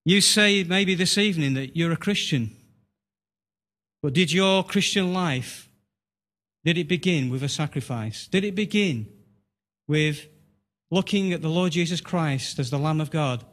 [0.04, 2.54] You say maybe this evening that you're a Christian.
[4.02, 5.70] But did your Christian life,
[6.64, 8.26] did it begin with a sacrifice?
[8.26, 9.06] Did it begin
[9.86, 10.26] with
[10.90, 13.44] looking at the Lord Jesus Christ as the Lamb of God,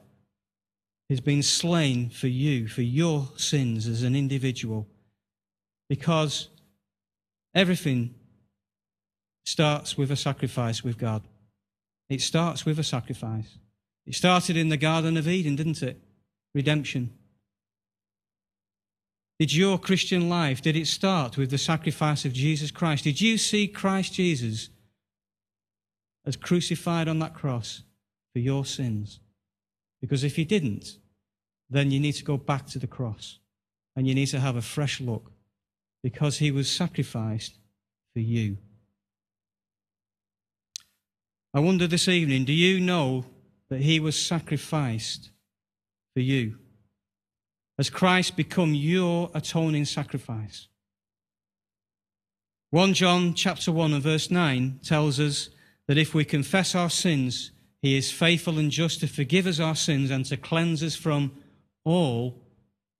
[1.09, 4.87] has been slain for you, for your sins as an individual.
[5.89, 6.47] Because
[7.53, 8.15] everything
[9.45, 11.23] starts with a sacrifice with God.
[12.09, 13.57] It starts with a sacrifice.
[14.05, 16.01] It started in the Garden of Eden, didn't it?
[16.53, 17.13] Redemption.
[19.39, 23.05] Did your Christian life, did it start with the sacrifice of Jesus Christ?
[23.05, 24.69] Did you see Christ Jesus
[26.25, 27.83] as crucified on that cross
[28.33, 29.19] for your sins?
[29.99, 30.97] Because if you didn't,
[31.69, 33.39] then you need to go back to the cross
[33.95, 35.31] and you need to have a fresh look
[36.03, 37.57] because he was sacrificed
[38.13, 38.57] for you.
[41.53, 43.25] I wonder this evening do you know
[43.69, 45.31] that he was sacrificed
[46.13, 46.57] for you?
[47.77, 50.67] Has Christ become your atoning sacrifice?
[52.69, 55.49] 1 John chapter 1 and verse 9 tells us
[55.87, 59.75] that if we confess our sins, he is faithful and just to forgive us our
[59.75, 61.31] sins and to cleanse us from
[61.83, 62.41] all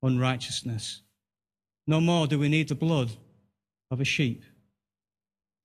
[0.02, 1.00] unrighteousness.
[1.86, 3.12] No more do we need the blood
[3.90, 4.44] of a sheep.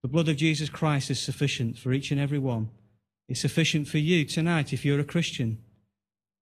[0.07, 2.69] The blood of Jesus Christ is sufficient for each and every one.
[3.27, 5.57] It's sufficient for you tonight if you're a Christian.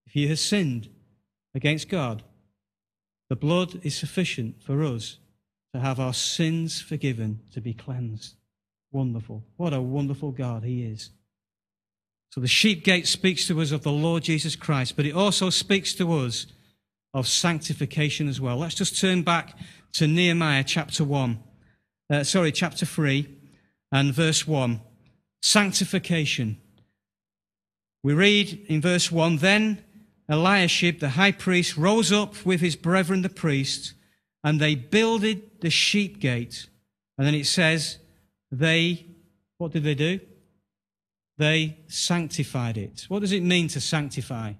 [0.05, 0.87] If you have sinned
[1.55, 2.21] against God,
[3.27, 5.17] the blood is sufficient for us
[5.73, 8.35] to have our sins forgiven, to be cleansed.
[8.91, 9.43] Wonderful.
[9.57, 11.09] What a wonderful God He is.
[12.33, 15.49] So the sheep gate speaks to us of the Lord Jesus Christ, but it also
[15.49, 16.45] speaks to us
[17.15, 18.57] of sanctification as well.
[18.57, 19.57] Let's just turn back
[19.93, 21.39] to Nehemiah chapter 1.
[22.11, 23.34] Uh, sorry, chapter 3
[23.95, 24.81] and verse 1.
[25.41, 26.57] Sanctification.
[28.03, 29.85] We read in verse 1 Then
[30.27, 33.93] Eliashib, the high priest, rose up with his brethren the priests,
[34.43, 36.67] and they builded the sheep gate.
[37.17, 37.99] And then it says,
[38.51, 39.05] they,
[39.59, 40.19] what did they do?
[41.37, 43.05] They sanctified it.
[43.07, 44.53] What does it mean to sanctify?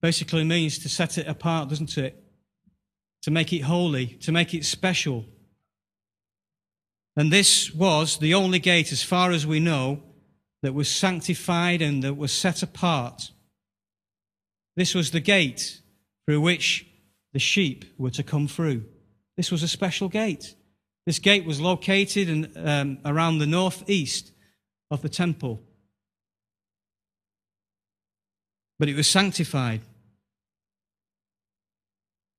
[0.00, 2.24] Basically means to set it apart, doesn't it?
[3.24, 5.26] To make it holy, to make it special.
[7.16, 10.02] And this was the only gate, as far as we know,
[10.62, 13.30] that was sanctified and that was set apart.
[14.76, 15.80] This was the gate
[16.26, 16.86] through which
[17.32, 18.84] the sheep were to come through.
[19.36, 20.54] This was a special gate.
[21.06, 24.32] This gate was located in, um, around the northeast
[24.90, 25.60] of the temple.
[28.78, 29.80] But it was sanctified.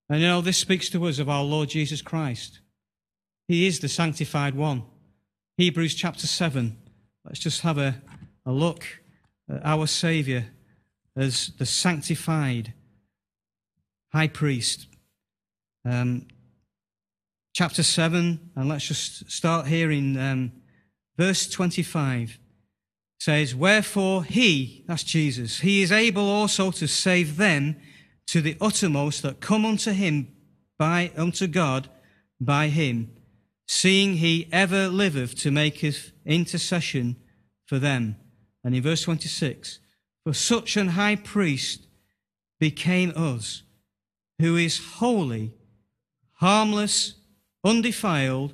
[0.10, 2.61] And you know, this speaks to us of our Lord Jesus Christ.
[3.52, 4.84] He is the sanctified one.
[5.58, 6.78] Hebrews chapter 7.
[7.26, 8.02] Let's just have a,
[8.46, 8.86] a look
[9.50, 10.46] at our Saviour
[11.18, 12.74] as the sanctified
[14.14, 14.88] high priest.
[15.84, 16.28] Um,
[17.54, 20.54] chapter 7, and let's just start here in um,
[21.18, 22.40] verse 25.
[23.20, 27.76] Says, Wherefore he, that's Jesus, he is able also to save them
[28.28, 30.34] to the uttermost that come unto him
[30.80, 31.90] by unto God
[32.40, 33.12] by him,
[33.72, 37.16] seeing he ever liveth to make his intercession
[37.66, 38.18] for them.
[38.66, 39.80] And in verse 26,
[40.26, 41.88] for such an high priest
[42.60, 43.64] became us,
[44.40, 45.54] who is holy,
[46.34, 47.14] harmless,
[47.64, 48.54] undefiled,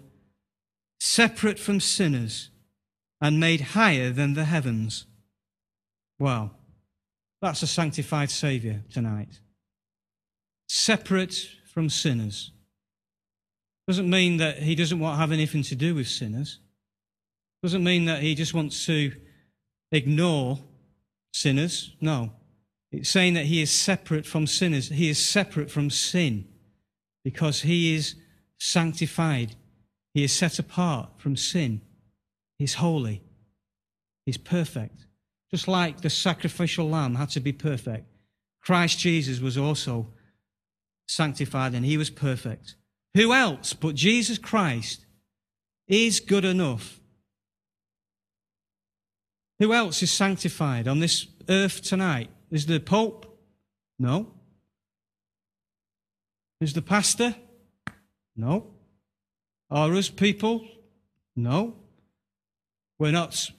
[0.99, 2.51] separate from sinners,
[3.19, 5.07] and made higher than the heavens.
[6.19, 6.51] Wow.
[7.41, 9.39] That's a sanctified Saviour tonight.
[10.67, 11.33] Separate
[11.73, 12.51] from sinners.
[13.87, 16.59] Doesn't mean that he doesn't want to have anything to do with sinners.
[17.63, 19.13] Doesn't mean that he just wants to
[19.91, 20.59] ignore
[21.33, 21.95] sinners.
[22.01, 22.31] No.
[22.91, 24.89] It's saying that he is separate from sinners.
[24.89, 26.47] He is separate from sin
[27.23, 28.15] because he is
[28.59, 29.55] sanctified.
[30.13, 31.81] He is set apart from sin.
[32.57, 33.23] He's holy.
[34.25, 35.05] He's perfect.
[35.51, 38.07] Just like the sacrificial lamb had to be perfect,
[38.61, 40.07] Christ Jesus was also
[41.07, 42.75] sanctified and he was perfect.
[43.17, 45.03] Who else but Jesus Christ
[45.87, 46.99] is good enough?
[49.57, 52.29] Who else is sanctified on this earth tonight?
[52.51, 53.39] Is the Pope?
[53.97, 54.33] No.
[56.61, 57.35] Is the pastor?
[58.35, 58.67] No.
[59.71, 60.67] Are us people?
[61.35, 61.73] No.
[62.99, 63.49] We're not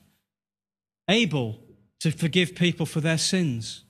[1.11, 1.59] able
[1.99, 3.83] to forgive people for their sins.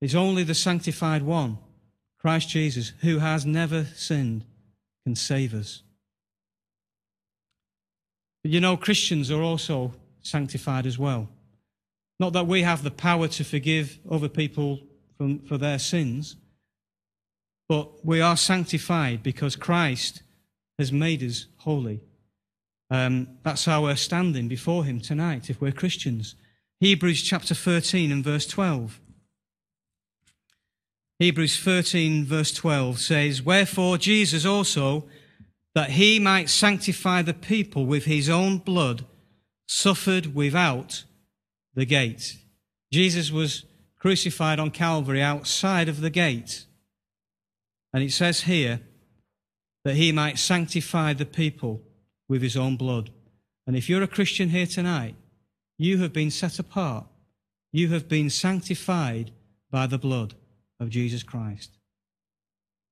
[0.00, 1.58] It's only the sanctified one,
[2.26, 4.44] Christ Jesus, who has never sinned,
[5.04, 5.84] can save us.
[8.42, 11.28] But you know, Christians are also sanctified as well.
[12.18, 14.80] Not that we have the power to forgive other people
[15.16, 16.34] from, for their sins,
[17.68, 20.24] but we are sanctified because Christ
[20.80, 22.00] has made us holy.
[22.90, 26.34] Um, that's how we're standing before Him tonight if we're Christians.
[26.80, 28.98] Hebrews chapter 13 and verse 12.
[31.18, 35.06] Hebrews 13, verse 12 says, Wherefore Jesus also,
[35.74, 39.06] that he might sanctify the people with his own blood,
[39.66, 41.04] suffered without
[41.74, 42.36] the gate.
[42.92, 43.64] Jesus was
[43.98, 46.66] crucified on Calvary outside of the gate.
[47.94, 48.80] And it says here
[49.84, 51.82] that he might sanctify the people
[52.28, 53.10] with his own blood.
[53.66, 55.14] And if you're a Christian here tonight,
[55.78, 57.06] you have been set apart.
[57.72, 59.30] You have been sanctified
[59.70, 60.34] by the blood
[60.80, 61.70] of Jesus Christ.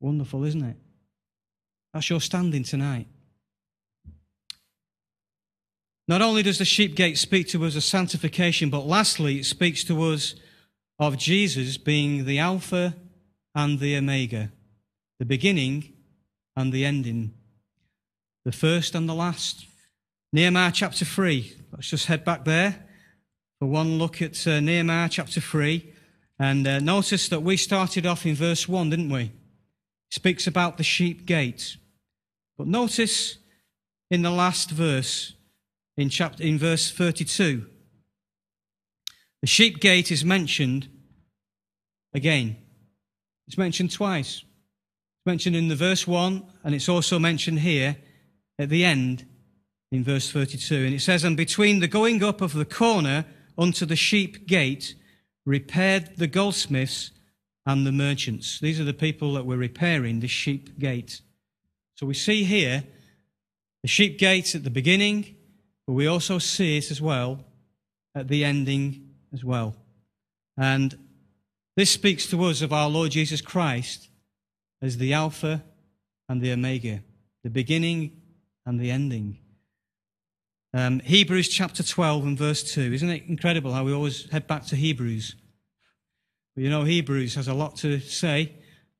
[0.01, 0.76] Wonderful, isn't it?
[1.93, 3.07] That's your standing tonight.
[6.07, 9.85] Not only does the sheep gate speak to us of sanctification, but lastly, it speaks
[9.85, 10.35] to us
[10.99, 12.95] of Jesus being the Alpha
[13.55, 14.53] and the Omega,
[15.18, 15.93] the beginning
[16.57, 17.32] and the ending,
[18.45, 19.66] the first and the last.
[20.32, 21.57] Nehemiah chapter 3.
[21.72, 22.85] Let's just head back there
[23.59, 25.93] for one look at uh, Nehemiah chapter 3.
[26.39, 29.32] And uh, notice that we started off in verse 1, didn't we?
[30.11, 31.76] Speaks about the sheep gate.
[32.57, 33.39] But notice
[34.11, 35.35] in the last verse,
[35.97, 37.66] in, chapter, in verse 32,
[39.43, 40.89] the sheep gate is mentioned
[42.14, 42.57] again.
[43.47, 44.39] It's mentioned twice.
[44.39, 47.97] It's mentioned in the verse 1, and it's also mentioned here
[48.59, 49.26] at the end
[49.93, 50.74] in verse 32.
[50.74, 53.24] And it says, And between the going up of the corner
[53.57, 54.95] unto the sheep gate,
[55.47, 57.11] repaired the goldsmiths
[57.66, 58.61] and the merchants.
[58.61, 61.20] These are the people that were repairing the sheep gate.
[61.97, 62.84] So we see here
[63.82, 65.36] the sheep gate at the beginning,
[65.86, 67.45] but we also see it as well
[68.14, 69.76] at the ending as well.
[70.57, 70.97] And
[71.76, 74.09] this speaks to us of our Lord Jesus Christ
[74.80, 75.64] as the Alpha
[76.28, 77.03] and the Omega,
[77.42, 78.20] the beginning
[78.64, 79.38] and the ending.
[80.77, 82.93] Um, Hebrews chapter 12 and verse 2.
[82.95, 85.37] Isn't it incredible how we always head back to Hebrews?
[86.57, 88.53] You know, Hebrews has a lot to say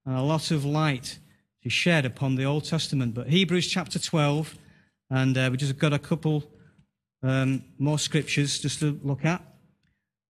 [0.07, 1.19] and a lot of light
[1.65, 3.13] to shed upon the Old Testament.
[3.13, 4.57] But Hebrews chapter 12,
[5.11, 6.49] and uh, we just got a couple
[7.25, 9.43] um, more scriptures just to look at.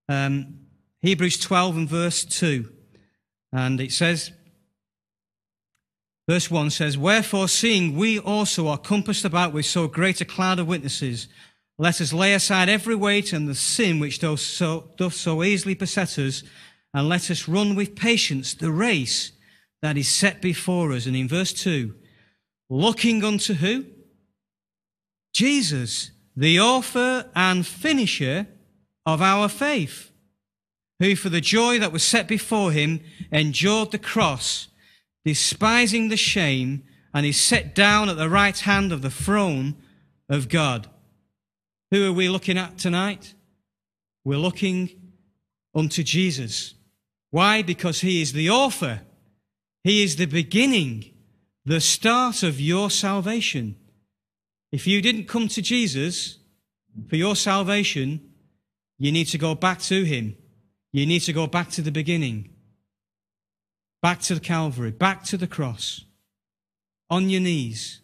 [0.08, 0.60] Um,
[1.02, 2.72] Hebrews 12 and verse 2.
[3.52, 4.32] And it says,
[6.28, 10.58] Verse 1 says, Wherefore, seeing we also are compassed about with so great a cloud
[10.58, 11.28] of witnesses,
[11.78, 15.74] let us lay aside every weight and the sin which doth so, doth so easily
[15.74, 16.42] beset us,
[16.94, 19.32] and let us run with patience the race
[19.82, 21.04] that is set before us.
[21.04, 21.94] And in verse 2,
[22.70, 23.84] looking unto who?
[25.34, 28.46] Jesus, the author and finisher
[29.04, 30.10] of our faith,
[31.00, 33.00] who for the joy that was set before him
[33.30, 34.68] endured the cross
[35.24, 39.76] despising the shame, and is set down at the right hand of the throne
[40.28, 40.88] of God.
[41.90, 43.34] Who are we looking at tonight?
[44.24, 45.12] We're looking
[45.74, 46.74] unto Jesus.
[47.30, 47.62] Why?
[47.62, 49.02] Because he is the author,
[49.82, 51.04] he is the beginning,
[51.64, 53.76] the start of your salvation.
[54.72, 56.38] If you didn't come to Jesus
[57.08, 58.28] for your salvation,
[58.98, 60.36] you need to go back to him.
[60.92, 62.53] You need to go back to the beginning
[64.04, 66.04] back to the Calvary, back to the cross,
[67.08, 68.02] on your knees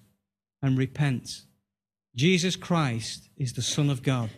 [0.62, 1.42] and repent.
[2.16, 4.30] Jesus Christ is the Son of God.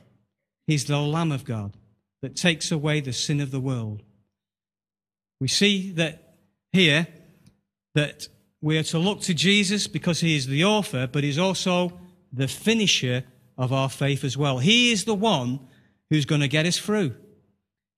[0.66, 1.76] He's the Lamb of God
[2.20, 4.02] that takes away the sin of the world.
[5.40, 6.34] We see that
[6.72, 7.06] here
[7.94, 8.26] that
[8.60, 11.92] we are to look to Jesus because he is the author, but he's also
[12.32, 13.22] the finisher
[13.56, 14.58] of our faith as well.
[14.58, 15.60] He is the one
[16.10, 17.14] who's going to get us through.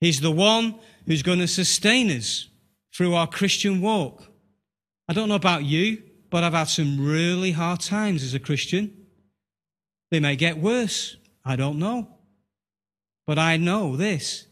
[0.02, 0.74] He's the one
[1.06, 2.50] who's going to sustain us
[2.94, 4.24] through our Christian walk.
[5.08, 9.06] I don't know about you, but I've had some really hard times as a Christian.
[10.10, 11.16] They may get worse.
[11.44, 12.08] I don't know.
[13.26, 14.46] But I know this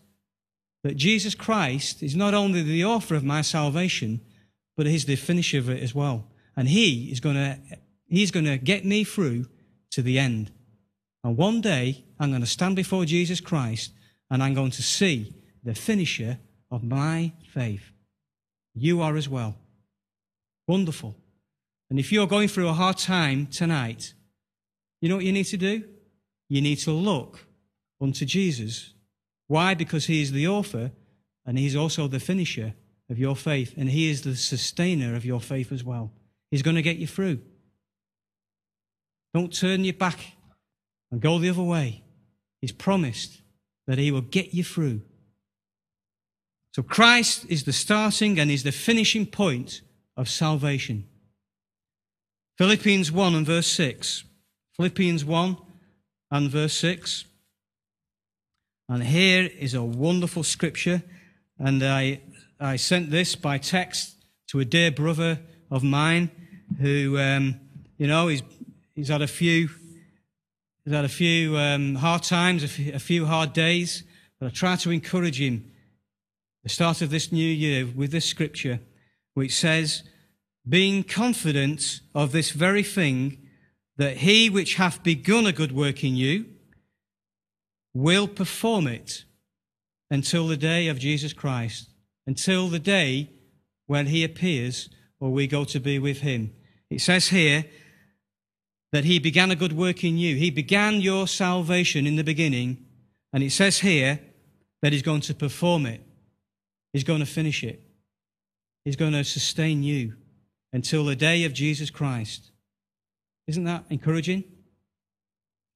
[0.85, 4.21] that Jesus Christ is not only the author of my salvation,
[4.77, 6.27] but he's the finisher of it as well.
[6.57, 7.59] And he is going to,
[8.07, 9.47] he's going to get me through
[9.93, 10.51] to the end.
[11.23, 13.93] And one day I'm going to stand before Jesus Christ
[14.29, 16.39] and I'm going to see the finisher
[16.71, 17.93] of my faith.
[18.75, 19.57] You are as well.
[20.67, 21.17] Wonderful.
[21.91, 24.15] And if you're going through a hard time tonight,
[25.01, 25.85] you know what you need to do?
[26.49, 27.47] You need to look
[28.01, 28.95] unto Jesus.
[29.47, 29.75] Why?
[29.75, 30.93] Because he is the author
[31.45, 32.75] and he's also the finisher
[33.11, 36.13] of your faith, and he is the sustainer of your faith as well.
[36.51, 37.41] He's going to get you through.
[39.35, 40.19] Don't turn your back
[41.11, 42.05] and go the other way.
[42.61, 43.43] He's promised
[43.87, 45.03] that he will get you through.
[46.73, 49.83] So Christ is the starting and is the finishing point
[50.17, 51.05] of salvation.
[52.57, 54.25] Philippians 1 and verse 6.
[54.77, 55.57] Philippians 1
[56.31, 57.25] and verse 6.
[58.89, 61.03] And here is a wonderful scripture.
[61.59, 62.21] And I,
[62.59, 64.17] I sent this by text
[64.49, 66.31] to a dear brother of mine
[66.81, 67.61] who, um,
[67.99, 68.43] you know, he's,
[68.95, 69.69] he's had a few,
[70.85, 74.05] he's had a few um, hard times, a few, a few hard days.
[74.41, 75.72] But I try to encourage him
[76.63, 78.81] the start of this new year with this scripture,
[79.35, 80.03] which says,
[80.69, 83.39] being confident of this very thing,
[83.97, 86.47] that he which hath begun a good work in you
[87.95, 89.25] will perform it
[90.11, 91.91] until the day of Jesus Christ,
[92.27, 93.31] until the day
[93.87, 94.89] when he appears
[95.21, 96.53] or we go to be with him.
[96.91, 97.65] It says here
[98.93, 100.37] that he began a good work in you.
[100.37, 102.85] He began your salvation in the beginning,
[103.33, 104.21] and it says here
[104.81, 106.01] that he's going to perform it.
[106.93, 107.83] He's going to finish it.
[108.85, 110.15] He's going to sustain you
[110.73, 112.51] until the day of Jesus Christ.
[113.47, 114.45] Isn't that encouraging?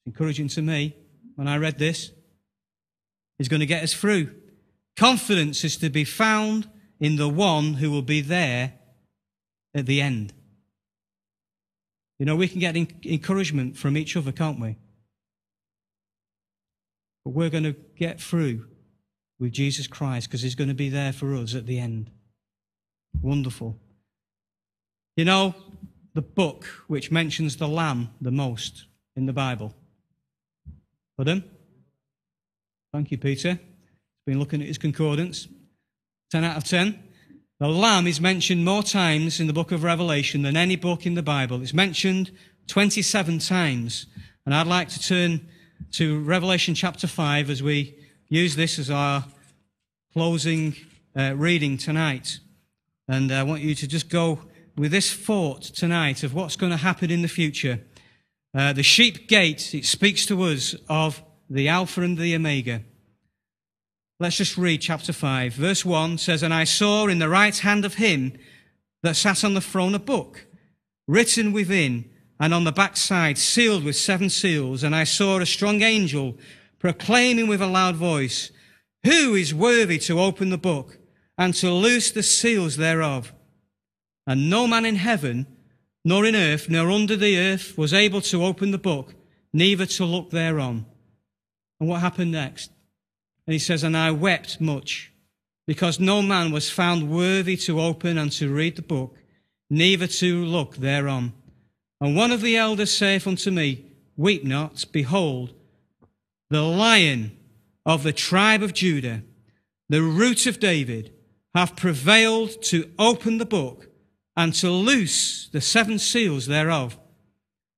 [0.07, 0.97] Encouraging to me
[1.37, 2.11] when I read this.
[3.39, 4.35] He's going to get us through.
[4.97, 6.69] Confidence is to be found
[7.01, 8.75] in the one who will be there
[9.75, 10.33] at the end.
[12.19, 14.77] You know, we can get encouragement from each other, can't we?
[17.25, 18.67] But we're going to get through
[19.39, 22.11] with Jesus Christ because he's going to be there for us at the end.
[23.21, 23.79] Wonderful.
[25.17, 25.55] You know,
[26.15, 29.75] the book which mentions the lamb the most in the Bible?
[31.17, 31.45] Pardon?
[32.93, 33.53] Thank you, Peter.
[33.53, 35.49] He's been looking at his concordance.
[36.31, 37.03] 10 out of 10.
[37.59, 41.15] The lamb is mentioned more times in the book of Revelation than any book in
[41.15, 41.63] the Bible.
[41.63, 42.31] It's mentioned
[42.67, 44.07] 27 times.
[44.45, 45.49] And I'd like to turn
[45.93, 47.99] to Revelation chapter 5 as we
[48.29, 49.25] use this as our
[50.13, 50.75] closing
[51.17, 52.41] uh, reading tonight.
[53.09, 54.41] And I want you to just go
[54.77, 57.81] with this thought tonight of what's going to happen in the future.
[58.55, 62.83] Uh, the sheep gate, it speaks to us of the Alpha and the Omega.
[64.19, 65.53] Let's just read chapter 5.
[65.53, 68.33] Verse 1 says, And I saw in the right hand of him
[69.03, 70.47] that sat on the throne a book,
[71.07, 72.11] written within
[72.41, 74.83] and on the backside, sealed with seven seals.
[74.83, 76.37] And I saw a strong angel
[76.87, 78.53] proclaiming with a loud voice,
[79.05, 80.99] Who is worthy to open the book
[81.37, 83.33] and to loose the seals thereof?
[84.25, 85.49] And no man in heaven,
[86.05, 89.17] nor in earth, nor under the earth was able to open the book,
[89.53, 90.87] neither to look thereon.
[91.81, 92.71] And what happened next?
[93.49, 95.13] And he says, And I wept much,
[95.67, 99.17] because no man was found worthy to open and to read the book,
[99.69, 101.33] neither to look thereon.
[102.01, 105.53] And one of the elders saith unto me, Weep not, behold,
[106.51, 107.37] the lion
[107.85, 109.23] of the tribe of Judah,
[109.89, 111.13] the root of David,
[111.55, 113.89] hath prevailed to open the book
[114.37, 116.99] and to loose the seven seals thereof.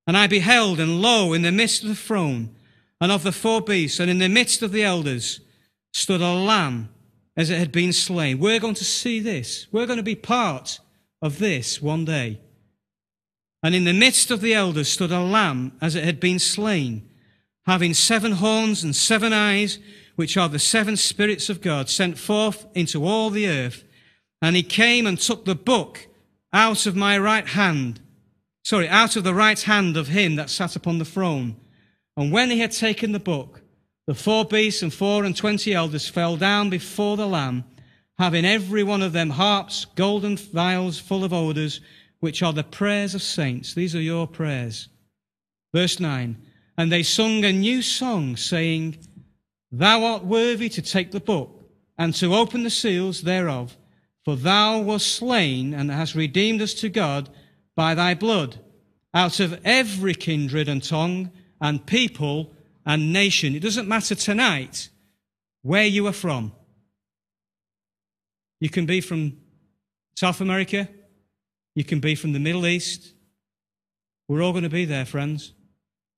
[0.07, 2.57] And I beheld, and lo, in the midst of the throne
[3.01, 5.41] and of the four beasts, and in the midst of the elders,
[5.93, 6.89] stood a lamb
[7.37, 8.39] as it had been slain.
[8.39, 9.69] We're going to see this.
[9.71, 10.81] We're going to be part
[11.23, 12.41] of this one day.
[13.63, 17.08] And in the midst of the elders stood a lamb as it had been slain,
[17.69, 19.79] having seven horns and seven eyes,
[20.17, 23.85] which are the seven spirits of God sent forth into all the earth.
[24.41, 26.09] And he came and took the book
[26.51, 28.01] out of my right hand,
[28.65, 31.57] sorry, out of the right hand of him that sat upon the throne.
[32.17, 33.61] And when he had taken the book,
[34.07, 37.65] the four beasts and four and twenty elders fell down before the Lamb,
[38.19, 41.83] having every one of them harps, golden vials full of odors,
[42.21, 43.75] which are the prayers of saints.
[43.75, 44.89] These are your prayers.
[45.75, 46.48] Verse 9.
[46.79, 48.99] And they sung a new song, saying,
[49.73, 51.69] Thou art worthy to take the book
[51.99, 53.77] and to open the seals thereof.
[54.25, 57.29] For thou wast slain and hast redeemed us to God
[57.75, 58.61] by thy blood
[59.13, 62.53] out of every kindred and tongue and people
[62.87, 63.55] and nation.
[63.55, 64.89] It doesn't matter tonight
[65.63, 66.53] where you are from.
[68.61, 69.39] You can be from
[70.17, 70.89] South America.
[71.75, 73.15] You can be from the Middle East.
[74.29, 75.55] We're all going to be there, friends.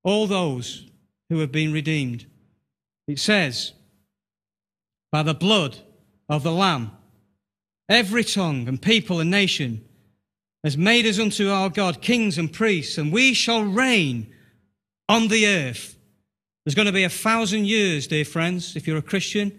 [0.02, 0.86] All those
[1.28, 2.26] who have been redeemed.
[3.06, 3.72] It says,
[5.12, 5.78] by the blood
[6.28, 6.92] of the Lamb
[7.90, 9.84] every tongue and people and nation
[10.62, 14.32] has made us unto our God kings and priests, and we shall reign
[15.08, 15.96] on the earth.
[16.64, 19.58] There's going to be a thousand years, dear friends, if you're a Christian.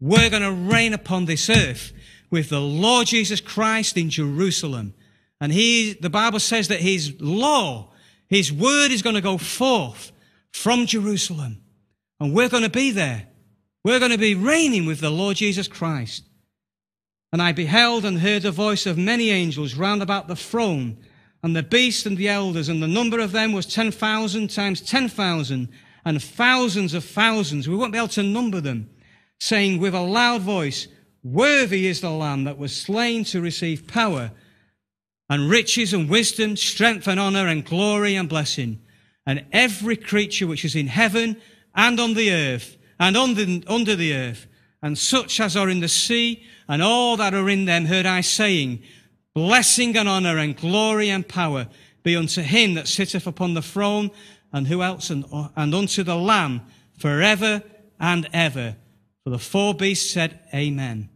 [0.00, 1.92] We're going to reign upon this earth
[2.30, 4.94] with the Lord Jesus Christ in Jerusalem.
[5.40, 7.91] And he, the Bible says that his law,
[8.32, 10.10] his word is going to go forth
[10.52, 11.60] from Jerusalem.
[12.18, 13.28] And we're going to be there.
[13.84, 16.24] We're going to be reigning with the Lord Jesus Christ.
[17.32, 20.98] And I beheld and heard the voice of many angels round about the throne
[21.42, 25.68] and the beast and the elders, and the number of them was 10,000 times 10,000,
[26.04, 27.68] and thousands of thousands.
[27.68, 28.88] We won't be able to number them,
[29.40, 30.86] saying with a loud voice,
[31.24, 34.30] Worthy is the Lamb that was slain to receive power
[35.32, 38.78] and riches and wisdom, strength and honor and glory and blessing.
[39.24, 41.40] And every creature which is in heaven
[41.74, 44.46] and on the earth and under, under the earth,
[44.82, 48.20] and such as are in the sea and all that are in them, heard I
[48.20, 48.82] saying,
[49.34, 51.66] Blessing and honor and glory and power
[52.02, 54.10] be unto him that sitteth upon the throne
[54.52, 55.24] and who else and,
[55.56, 56.60] and unto the Lamb
[56.98, 57.62] forever
[57.98, 58.76] and ever.
[59.24, 61.08] For the four beasts said, Amen.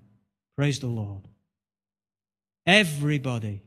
[0.56, 1.28] Praise the Lord.
[2.66, 3.60] Everybody,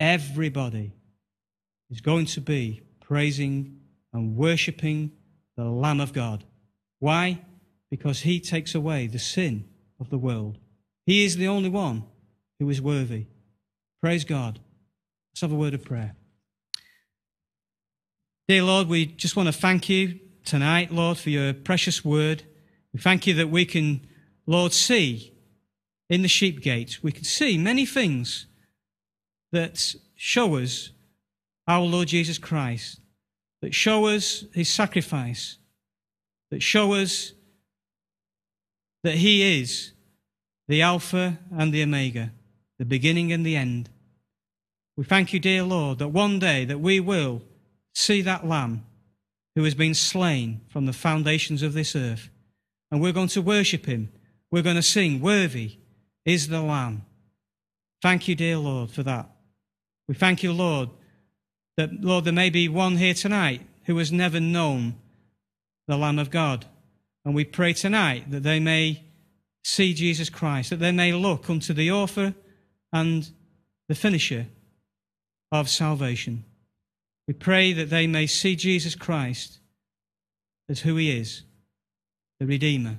[0.00, 0.94] everybody
[1.90, 3.78] is going to be praising
[4.12, 5.12] and worshipping
[5.56, 6.44] the Lamb of God.
[6.98, 7.42] Why?
[7.90, 9.68] Because he takes away the sin
[10.00, 10.58] of the world.
[11.06, 12.04] He is the only one
[12.58, 13.26] who is worthy.
[14.00, 14.58] Praise God.
[15.32, 16.16] Let's have a word of prayer.
[18.48, 22.42] Dear Lord, we just want to thank you tonight, Lord, for your precious word.
[22.92, 24.06] We thank you that we can,
[24.46, 25.32] Lord, see
[26.08, 28.46] in the sheep gate, we can see many things
[29.52, 30.90] that show us
[31.66, 33.00] our Lord Jesus Christ,
[33.62, 35.58] that show us his sacrifice,
[36.50, 37.32] that show us
[39.02, 39.92] that he is
[40.68, 42.32] the Alpha and the Omega,
[42.78, 43.88] the beginning and the end.
[44.96, 47.42] We thank you, dear Lord, that one day that we will
[47.94, 48.84] see that Lamb
[49.54, 52.30] who has been slain from the foundations of this earth.
[52.90, 54.12] And we're going to worship him.
[54.50, 55.78] We're going to sing, Worthy
[56.24, 57.04] is the Lamb.
[58.02, 59.29] Thank you, dear Lord, for that.
[60.10, 60.88] We thank you, Lord,
[61.76, 64.96] that, Lord, there may be one here tonight who has never known
[65.86, 66.66] the Lamb of God.
[67.24, 69.04] And we pray tonight that they may
[69.62, 72.34] see Jesus Christ, that they may look unto the author
[72.92, 73.30] and
[73.88, 74.48] the finisher
[75.52, 76.44] of salvation.
[77.28, 79.60] We pray that they may see Jesus Christ
[80.68, 81.42] as who he is,
[82.40, 82.96] the Redeemer.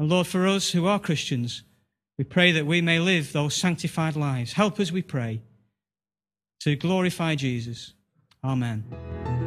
[0.00, 1.62] And Lord, for us who are Christians,
[2.18, 4.54] we pray that we may live those sanctified lives.
[4.54, 5.42] Help us, we pray,
[6.60, 7.92] to glorify Jesus.
[8.44, 9.37] Amen.